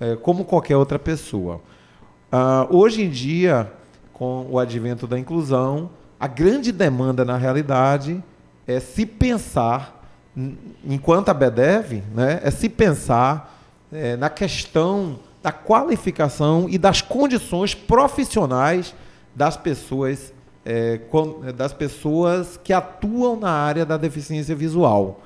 é, 0.00 0.16
como 0.16 0.44
qualquer 0.44 0.76
outra 0.76 0.98
pessoa. 0.98 1.60
Uh, 2.32 2.76
hoje 2.76 3.02
em 3.02 3.10
dia, 3.10 3.70
com 4.12 4.46
o 4.50 4.58
advento 4.58 5.06
da 5.06 5.16
inclusão, 5.18 5.90
a 6.18 6.26
grande 6.26 6.72
demanda, 6.72 7.24
na 7.24 7.36
realidade, 7.36 8.22
é 8.66 8.80
se 8.80 9.06
pensar, 9.06 10.04
enquanto 10.84 11.28
a 11.28 11.34
BEDEV, 11.34 12.02
né, 12.12 12.40
é 12.42 12.50
se 12.50 12.68
pensar 12.68 13.60
é, 13.92 14.16
na 14.16 14.28
questão 14.28 15.18
da 15.44 15.52
qualificação 15.52 16.66
e 16.70 16.78
das 16.78 17.02
condições 17.02 17.74
profissionais 17.74 18.94
das 19.36 19.58
pessoas, 19.58 20.32
é, 20.64 20.98
das 21.54 21.70
pessoas 21.70 22.58
que 22.64 22.72
atuam 22.72 23.38
na 23.38 23.50
área 23.50 23.84
da 23.84 23.98
deficiência 23.98 24.56
visual. 24.56 25.20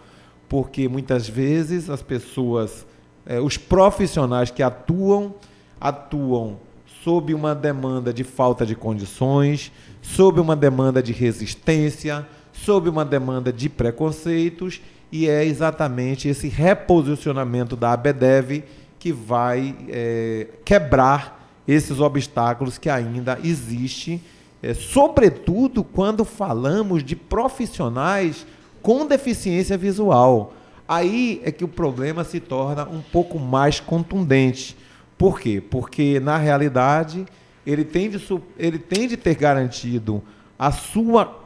Porque 0.49 0.89
muitas 0.89 1.29
vezes 1.29 1.89
as 1.89 2.03
pessoas, 2.03 2.85
é, 3.25 3.39
os 3.39 3.57
profissionais 3.57 4.51
que 4.51 4.61
atuam, 4.61 5.37
atuam 5.81 6.59
sob 7.05 7.33
uma 7.33 7.55
demanda 7.55 8.12
de 8.12 8.25
falta 8.25 8.66
de 8.66 8.75
condições, 8.75 9.71
sob 10.03 10.41
uma 10.41 10.57
demanda 10.57 11.01
de 11.01 11.12
resistência, 11.12 12.27
sob 12.53 12.89
uma 12.89 13.05
demanda 13.05 13.53
de 13.53 13.69
preconceitos, 13.69 14.81
e 15.12 15.29
é 15.29 15.45
exatamente 15.45 16.27
esse 16.29 16.49
reposicionamento 16.49 17.77
da 17.77 17.93
ABDEV 17.93 18.64
que 18.99 19.13
vai 19.13 19.75
é, 19.89 20.49
quebrar 20.65 21.53
esses 21.67 22.01
obstáculos 22.01 22.79
que 22.79 22.89
ainda 22.89 23.39
existem, 23.45 24.23
é, 24.63 24.75
sobretudo 24.75 25.85
quando 25.85 26.25
falamos 26.25 27.05
de 27.05 27.15
profissionais 27.15 28.47
com 28.83 29.07
deficiência 29.07 29.77
visual. 29.77 30.55
Aí 30.89 31.43
é 31.45 31.53
que 31.53 31.65
o 31.65 31.69
problema 31.69 32.25
se 32.25 32.41
torna 32.41 32.89
um 32.89 33.03
pouco 33.03 33.39
mais 33.39 33.79
contundente. 33.79 34.77
Por 35.19 35.39
quê? 35.39 35.61
Porque, 35.61 36.19
na 36.19 36.39
realidade, 36.39 37.27
ele 37.67 37.85
tem 37.85 38.09
de, 38.09 38.19
ele 38.59 38.79
tem 38.79 39.07
de 39.07 39.17
ter 39.17 39.35
garantido 39.35 40.23
a 40.59 40.73
sua 40.73 41.39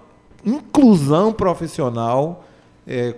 inclusão 0.45 1.33
profissional 1.33 2.45
é, 2.87 3.15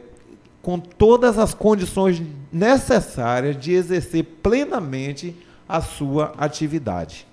com 0.64 0.78
todas 0.80 1.38
as 1.38 1.52
condições 1.52 2.22
necessárias 2.50 3.54
de 3.54 3.72
exercer 3.72 4.24
plenamente 4.42 5.36
a 5.68 5.82
sua 5.82 6.32
atividade. 6.38 7.26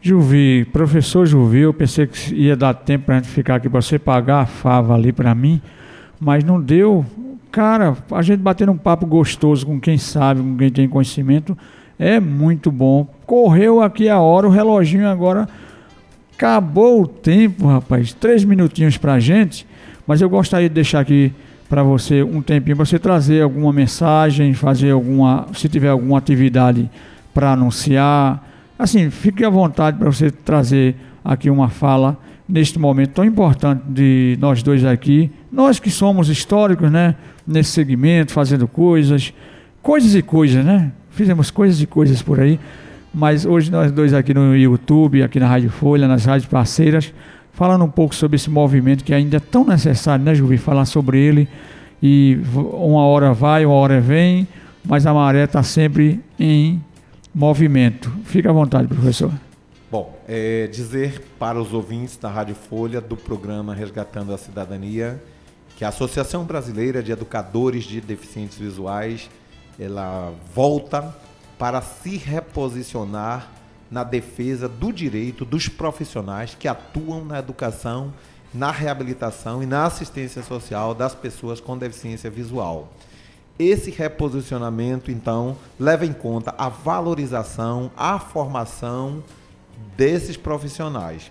Juvi, 0.00 0.66
professor 0.66 1.24
Juvi, 1.24 1.60
eu 1.60 1.72
pensei 1.72 2.06
que 2.06 2.34
ia 2.34 2.54
dar 2.54 2.74
tempo 2.74 3.06
para 3.06 3.14
a 3.14 3.18
gente 3.18 3.30
ficar 3.30 3.54
aqui 3.54 3.70
para 3.70 3.80
você 3.80 3.98
pagar 3.98 4.42
a 4.42 4.46
fava 4.46 4.94
ali 4.94 5.10
para 5.10 5.34
mim, 5.34 5.62
mas 6.20 6.44
não 6.44 6.60
deu. 6.60 7.06
Cara, 7.50 7.96
a 8.10 8.20
gente 8.20 8.40
bater 8.40 8.68
um 8.68 8.76
papo 8.76 9.06
gostoso 9.06 9.64
com 9.64 9.80
quem 9.80 9.96
sabe, 9.96 10.42
com 10.42 10.58
quem 10.58 10.70
tem 10.70 10.86
conhecimento, 10.86 11.56
é 11.98 12.20
muito 12.20 12.70
bom. 12.70 13.08
Correu 13.24 13.80
aqui 13.80 14.06
a 14.10 14.20
hora, 14.20 14.46
o 14.46 14.50
reloginho 14.50 15.08
agora 15.08 15.48
acabou 16.34 17.00
o 17.00 17.06
tempo, 17.06 17.66
rapaz. 17.66 18.12
Três 18.12 18.44
minutinhos 18.44 18.98
para 18.98 19.14
a 19.14 19.20
gente, 19.20 19.66
mas 20.06 20.20
eu 20.20 20.28
gostaria 20.28 20.68
de 20.68 20.74
deixar 20.74 21.00
aqui 21.00 21.32
para 21.74 21.82
você 21.82 22.22
um 22.22 22.40
tempinho 22.40 22.76
para 22.76 22.86
você 22.86 22.98
trazer 22.98 23.42
alguma 23.42 23.72
mensagem, 23.72 24.54
fazer 24.54 24.92
alguma, 24.92 25.46
se 25.54 25.68
tiver 25.68 25.88
alguma 25.88 26.18
atividade 26.18 26.88
para 27.32 27.52
anunciar 27.52 28.54
Assim, 28.78 29.08
fique 29.08 29.44
à 29.44 29.48
vontade 29.48 29.98
para 29.98 30.10
você 30.10 30.30
trazer 30.30 30.96
aqui 31.24 31.48
uma 31.48 31.68
fala 31.68 32.18
neste 32.48 32.78
momento 32.78 33.12
tão 33.12 33.24
importante 33.24 33.82
de 33.88 34.36
nós 34.40 34.62
dois 34.62 34.84
aqui. 34.84 35.30
Nós 35.50 35.78
que 35.78 35.90
somos 35.90 36.28
históricos, 36.28 36.90
né? 36.90 37.14
Nesse 37.46 37.70
segmento, 37.70 38.32
fazendo 38.32 38.66
coisas, 38.66 39.32
coisas 39.80 40.14
e 40.16 40.22
coisas, 40.22 40.64
né? 40.64 40.90
Fizemos 41.10 41.52
coisas 41.52 41.80
e 41.80 41.86
coisas 41.86 42.20
por 42.20 42.40
aí. 42.40 42.58
Mas 43.14 43.46
hoje 43.46 43.70
nós 43.70 43.92
dois 43.92 44.12
aqui 44.12 44.34
no 44.34 44.56
YouTube, 44.56 45.22
aqui 45.22 45.38
na 45.38 45.46
Rádio 45.46 45.70
Folha, 45.70 46.08
nas 46.08 46.24
rádios 46.24 46.48
parceiras, 46.48 47.14
falando 47.54 47.84
um 47.84 47.90
pouco 47.90 48.14
sobre 48.14 48.36
esse 48.36 48.50
movimento 48.50 49.02
que 49.04 49.14
ainda 49.14 49.38
é 49.38 49.40
tão 49.40 49.64
necessário, 49.64 50.24
né, 50.24 50.34
Juvi? 50.34 50.58
Falar 50.58 50.84
sobre 50.84 51.18
ele. 51.18 51.48
E 52.02 52.38
uma 52.54 53.06
hora 53.06 53.32
vai, 53.32 53.64
uma 53.64 53.74
hora 53.74 54.00
vem, 54.00 54.46
mas 54.84 55.06
a 55.06 55.14
maré 55.14 55.44
está 55.44 55.62
sempre 55.62 56.20
em 56.38 56.82
movimento. 57.34 58.12
Fique 58.24 58.46
à 58.46 58.52
vontade, 58.52 58.88
professor. 58.88 59.32
Bom, 59.90 60.18
é 60.28 60.66
dizer 60.66 61.22
para 61.38 61.60
os 61.60 61.72
ouvintes 61.72 62.16
da 62.16 62.28
Rádio 62.28 62.54
Folha 62.54 63.00
do 63.00 63.16
programa 63.16 63.74
Resgatando 63.74 64.34
a 64.34 64.38
Cidadania 64.38 65.22
que 65.76 65.84
a 65.84 65.88
Associação 65.88 66.44
Brasileira 66.44 67.02
de 67.02 67.12
Educadores 67.12 67.84
de 67.84 68.00
Deficientes 68.00 68.58
Visuais 68.58 69.30
ela 69.78 70.32
volta 70.54 71.14
para 71.58 71.80
se 71.80 72.16
reposicionar 72.16 73.50
na 73.90 74.04
defesa 74.04 74.68
do 74.68 74.92
direito 74.92 75.44
dos 75.44 75.68
profissionais 75.68 76.56
que 76.58 76.68
atuam 76.68 77.24
na 77.24 77.38
educação, 77.38 78.12
na 78.52 78.70
reabilitação 78.70 79.62
e 79.62 79.66
na 79.66 79.84
assistência 79.86 80.42
social 80.42 80.94
das 80.94 81.14
pessoas 81.14 81.60
com 81.60 81.76
deficiência 81.76 82.30
visual. 82.30 82.92
Esse 83.58 83.90
reposicionamento, 83.90 85.10
então, 85.10 85.56
leva 85.78 86.04
em 86.04 86.12
conta 86.12 86.54
a 86.58 86.68
valorização, 86.68 87.90
a 87.96 88.18
formação 88.18 89.22
desses 89.96 90.36
profissionais. 90.36 91.30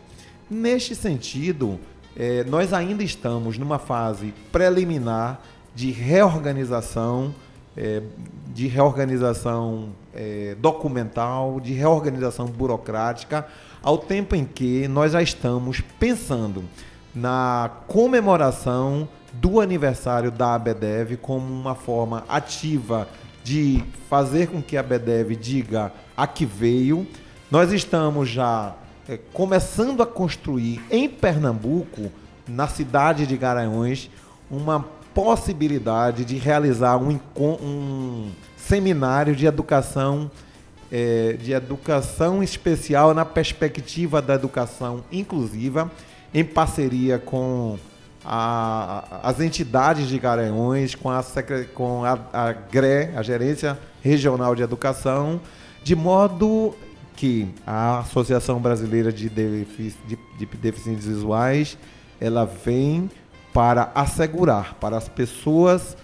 Neste 0.50 0.96
sentido, 0.96 1.80
eh, 2.16 2.46
nós 2.48 2.72
ainda 2.72 3.04
estamos 3.04 3.58
numa 3.58 3.78
fase 3.80 4.34
preliminar 4.52 5.42
de 5.76 5.92
reorganização, 5.92 7.34
eh, 7.76 8.02
de 8.54 8.68
reorganização 8.68 9.90
eh, 10.14 10.56
documental, 10.60 11.60
de 11.60 11.74
reorganização 11.74 12.46
burocrática, 12.46 13.48
ao 13.82 13.98
tempo 13.98 14.36
em 14.36 14.46
que 14.46 14.88
nós 14.88 15.12
já 15.14 15.22
estamos 15.22 15.82
pensando 16.00 16.64
na 17.14 17.70
comemoração 17.88 19.08
do 19.34 19.60
aniversário 19.60 20.32
da 20.32 20.56
ABDEV 20.56 21.18
como 21.18 21.46
uma 21.46 21.76
forma 21.76 22.24
ativa 22.30 23.08
de 23.44 23.84
fazer 24.10 24.48
com 24.48 24.62
que 24.62 24.78
a 24.78 24.80
ABDEV 24.80 25.36
diga 25.36 25.92
a 26.16 26.28
que 26.28 26.46
veio. 26.46 27.08
Nós 27.50 27.72
estamos 27.72 28.30
já 28.30 28.76
é, 29.08 29.20
começando 29.34 30.02
a 30.02 30.06
construir 30.06 30.82
em 30.90 31.10
Pernambuco, 31.10 32.12
na 32.48 32.68
cidade 32.68 33.26
de 33.26 33.36
Garanhuns, 33.36 34.10
uma 34.50 34.86
possibilidade 35.14 36.26
de 36.26 36.38
realizar 36.38 36.98
um, 36.98 37.20
um 37.38 38.32
seminário 38.58 39.36
de 39.36 39.46
educação 39.46 40.30
é, 40.92 41.34
de 41.42 41.54
educação 41.54 42.44
especial 42.44 43.16
na 43.16 43.26
perspectiva 43.26 44.22
da 44.22 44.36
educação 44.36 45.04
inclusiva, 45.12 45.92
em 46.32 46.44
parceria 46.44 47.18
com 47.18 47.80
a, 48.24 49.22
as 49.24 49.40
entidades 49.40 50.08
de 50.08 50.20
Garanhuns, 50.20 50.94
com, 50.94 51.10
a, 51.10 51.24
com 51.74 52.06
a, 52.06 52.20
a 52.32 52.54
GRE, 52.54 53.10
a 53.16 53.24
Gerência 53.24 53.80
Regional 54.04 54.54
de 54.54 54.62
Educação, 54.62 55.42
de 55.84 55.96
modo 55.96 56.76
que 57.16 57.48
a 57.66 58.00
Associação 58.00 58.60
Brasileira 58.60 59.12
de, 59.12 59.30
Defici 59.30 59.98
de, 60.08 60.18
de 60.38 60.46
Deficientes 60.46 61.08
Visuais 61.08 61.76
ela 62.22 62.46
vem 62.46 63.10
para 63.54 63.92
assegurar 63.94 64.76
para 64.80 64.98
as 64.98 65.08
pessoas, 65.08 65.96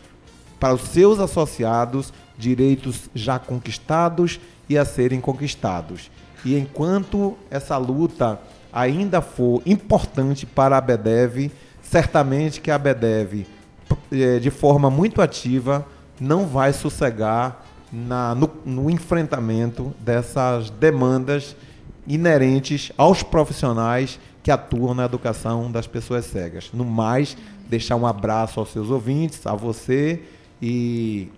para 0.59 0.73
os 0.73 0.81
seus 0.81 1.19
associados, 1.19 2.13
direitos 2.37 3.09
já 3.13 3.39
conquistados 3.39 4.39
e 4.69 4.77
a 4.77 4.85
serem 4.85 5.19
conquistados. 5.19 6.11
E 6.45 6.57
enquanto 6.57 7.37
essa 7.49 7.75
luta 7.77 8.39
ainda 8.71 9.19
for 9.19 9.61
importante 9.65 10.45
para 10.45 10.77
a 10.77 10.81
BEDEV, 10.81 11.51
certamente 11.81 12.61
que 12.61 12.69
a 12.69 12.77
BEDEV, 12.77 13.47
eh, 14.11 14.39
de 14.39 14.51
forma 14.51 14.89
muito 14.89 15.21
ativa, 15.21 15.85
não 16.19 16.45
vai 16.45 16.71
sossegar 16.71 17.65
na, 17.91 18.35
no, 18.35 18.49
no 18.63 18.89
enfrentamento 18.89 19.93
dessas 19.99 20.69
demandas 20.69 21.55
inerentes 22.07 22.91
aos 22.97 23.23
profissionais 23.23 24.19
que 24.41 24.51
atuam 24.51 24.93
na 24.93 25.05
educação 25.05 25.71
das 25.71 25.87
pessoas 25.87 26.25
cegas. 26.25 26.69
No 26.73 26.85
mais, 26.85 27.35
deixar 27.67 27.95
um 27.95 28.07
abraço 28.07 28.59
aos 28.59 28.69
seus 28.71 28.89
ouvintes, 28.89 29.45
a 29.45 29.53
você 29.53 30.21
e 30.61 31.29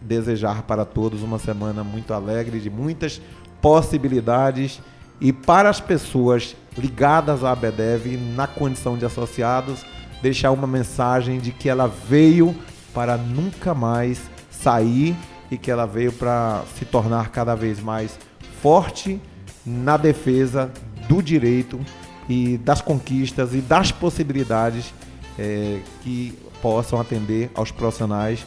desejar 0.00 0.62
para 0.62 0.84
todos 0.84 1.22
uma 1.22 1.38
semana 1.38 1.82
muito 1.82 2.14
alegre, 2.14 2.60
de 2.60 2.70
muitas 2.70 3.20
possibilidades 3.60 4.80
e 5.20 5.32
para 5.32 5.68
as 5.68 5.80
pessoas 5.80 6.56
ligadas 6.76 7.42
à 7.42 7.52
ABDEV 7.52 8.16
na 8.36 8.46
condição 8.46 8.96
de 8.96 9.04
associados, 9.04 9.84
deixar 10.22 10.52
uma 10.52 10.66
mensagem 10.66 11.40
de 11.40 11.50
que 11.50 11.68
ela 11.68 11.88
veio 11.88 12.54
para 12.94 13.16
nunca 13.16 13.74
mais 13.74 14.30
sair 14.50 15.16
e 15.50 15.58
que 15.58 15.70
ela 15.70 15.86
veio 15.86 16.12
para 16.12 16.62
se 16.76 16.84
tornar 16.84 17.30
cada 17.30 17.54
vez 17.54 17.80
mais 17.80 18.18
forte 18.62 19.20
na 19.64 19.96
defesa 19.96 20.70
do 21.08 21.22
direito 21.22 21.80
e 22.28 22.58
das 22.58 22.80
conquistas 22.80 23.54
e 23.54 23.60
das 23.60 23.90
possibilidades 23.90 24.92
é, 25.38 25.80
que 26.02 26.36
possam 26.60 27.00
atender 27.00 27.50
aos 27.54 27.70
profissionais 27.70 28.46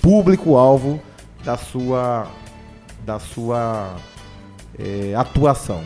público-alvo 0.00 1.00
da 1.44 1.56
sua, 1.56 2.26
da 3.04 3.18
sua 3.18 3.96
é, 4.78 5.14
atuação. 5.14 5.80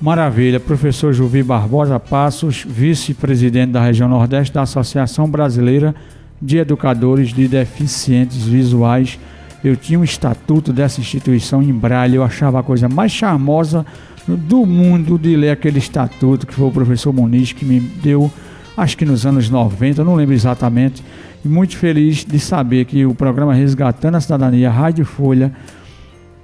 Maravilha, 0.00 0.58
professor 0.58 1.12
Juvi 1.12 1.42
Barbosa 1.42 2.00
Passos, 2.00 2.64
vice-presidente 2.66 3.72
da 3.72 3.82
região 3.82 4.08
Nordeste 4.08 4.54
da 4.54 4.62
Associação 4.62 5.28
Brasileira 5.28 5.94
de 6.40 6.56
Educadores 6.56 7.34
de 7.34 7.46
Deficientes 7.46 8.44
Visuais. 8.46 9.18
Eu 9.62 9.76
tinha 9.76 9.98
um 9.98 10.04
estatuto 10.04 10.72
dessa 10.72 11.00
instituição 11.00 11.62
em 11.62 11.72
Braille, 11.72 12.16
eu 12.16 12.22
achava 12.22 12.60
a 12.60 12.62
coisa 12.62 12.88
mais 12.88 13.12
charmosa 13.12 13.84
do 14.26 14.64
mundo 14.64 15.18
de 15.18 15.36
ler 15.36 15.50
aquele 15.50 15.78
estatuto 15.78 16.46
que 16.46 16.54
foi 16.54 16.68
o 16.68 16.70
professor 16.70 17.12
Muniz 17.12 17.52
que 17.52 17.64
me 17.64 17.80
deu, 17.80 18.30
acho 18.76 18.96
que 18.96 19.04
nos 19.04 19.26
anos 19.26 19.50
90, 19.50 20.04
não 20.04 20.14
lembro 20.14 20.34
exatamente, 20.34 21.02
e 21.44 21.48
muito 21.48 21.76
feliz 21.76 22.24
de 22.24 22.38
saber 22.38 22.84
que 22.84 23.04
o 23.04 23.14
programa 23.14 23.54
Resgatando 23.54 24.16
a 24.16 24.20
Cidadania 24.20 24.70
Rádio 24.70 25.04
Folha 25.04 25.52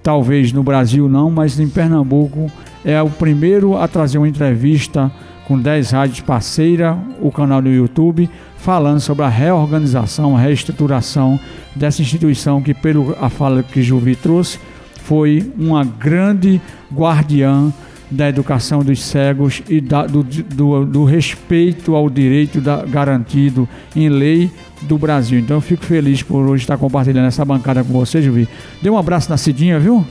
talvez 0.02 0.52
no 0.52 0.62
Brasil 0.62 1.08
não, 1.08 1.30
mas 1.30 1.58
em 1.58 1.68
Pernambuco 1.68 2.50
é 2.84 3.02
o 3.02 3.10
primeiro 3.10 3.76
a 3.76 3.88
trazer 3.88 4.18
uma 4.18 4.28
entrevista 4.28 5.10
com 5.46 5.58
10 5.58 5.92
rádios 5.92 6.20
parceira, 6.20 6.98
o 7.20 7.30
canal 7.30 7.62
no 7.62 7.72
YouTube, 7.72 8.28
falando 8.58 8.98
sobre 8.98 9.24
a 9.24 9.28
reorganização, 9.28 10.36
a 10.36 10.40
reestruturação 10.40 11.38
dessa 11.74 12.02
instituição 12.02 12.60
que, 12.60 12.74
pelo 12.74 13.16
a 13.20 13.30
fala 13.30 13.62
que 13.62 13.80
Juvi 13.80 14.16
trouxe, 14.16 14.58
foi 15.02 15.52
uma 15.56 15.84
grande 15.84 16.60
guardiã 16.92 17.72
da 18.10 18.28
educação 18.28 18.82
dos 18.82 19.02
cegos 19.02 19.62
e 19.68 19.80
da, 19.80 20.06
do, 20.06 20.22
do, 20.22 20.84
do, 20.84 21.04
respeito 21.04 21.94
ao 21.94 22.10
direito 22.10 22.60
da, 22.60 22.84
garantido 22.84 23.68
em 23.94 24.08
lei 24.08 24.50
do 24.82 24.98
Brasil. 24.98 25.38
Então 25.38 25.58
eu 25.58 25.60
fico 25.60 25.84
feliz 25.84 26.22
por 26.22 26.48
hoje 26.48 26.64
estar 26.64 26.76
compartilhando 26.76 27.26
essa 27.26 27.44
bancada 27.44 27.84
com 27.84 27.92
você, 27.92 28.20
Juvi. 28.20 28.48
Dê 28.82 28.90
um 28.90 28.98
abraço 28.98 29.30
na 29.30 29.36
Cidinha, 29.36 29.78
viu? 29.78 30.04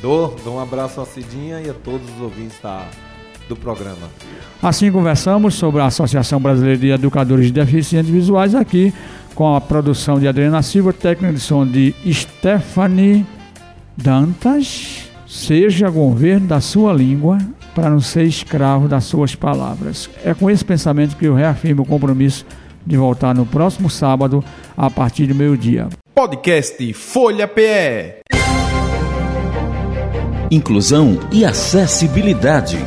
Dou, 0.00 0.36
dou 0.44 0.56
um 0.56 0.60
abraço 0.60 1.00
à 1.00 1.06
Cidinha 1.06 1.60
e 1.60 1.68
a 1.68 1.74
todos 1.74 2.06
os 2.16 2.22
ouvintes 2.22 2.56
da, 2.62 2.86
do 3.48 3.56
programa. 3.56 4.08
Assim 4.62 4.90
conversamos 4.90 5.54
sobre 5.54 5.80
a 5.80 5.86
Associação 5.86 6.40
Brasileira 6.40 6.78
de 6.78 6.88
Educadores 6.90 7.46
de 7.46 7.52
Deficientes 7.52 8.10
Visuais 8.10 8.54
aqui 8.54 8.92
com 9.34 9.54
a 9.54 9.60
produção 9.60 10.18
de 10.18 10.26
Adriana 10.26 10.62
Silva, 10.62 10.92
técnica 10.92 11.32
de 11.32 11.40
som 11.40 11.64
de 11.64 11.94
Stephanie 12.12 13.24
Dantas 13.96 15.08
Seja 15.28 15.90
governo 15.90 16.46
da 16.46 16.58
sua 16.58 16.90
língua 16.90 17.36
para 17.74 17.90
não 17.90 18.00
ser 18.00 18.24
escravo 18.24 18.88
das 18.88 19.04
suas 19.04 19.34
palavras. 19.34 20.08
É 20.24 20.32
com 20.32 20.50
esse 20.50 20.64
pensamento 20.64 21.16
que 21.16 21.26
eu 21.26 21.34
reafirmo 21.34 21.82
o 21.82 21.86
compromisso 21.86 22.46
de 22.84 22.96
voltar 22.96 23.34
no 23.34 23.44
próximo 23.44 23.90
sábado 23.90 24.42
a 24.74 24.88
partir 24.90 25.26
do 25.26 25.34
meio-dia. 25.34 25.88
Podcast 26.14 26.92
Folha 26.94 27.46
PE. 27.46 28.22
Inclusão 30.50 31.18
e 31.30 31.44
acessibilidade. 31.44 32.78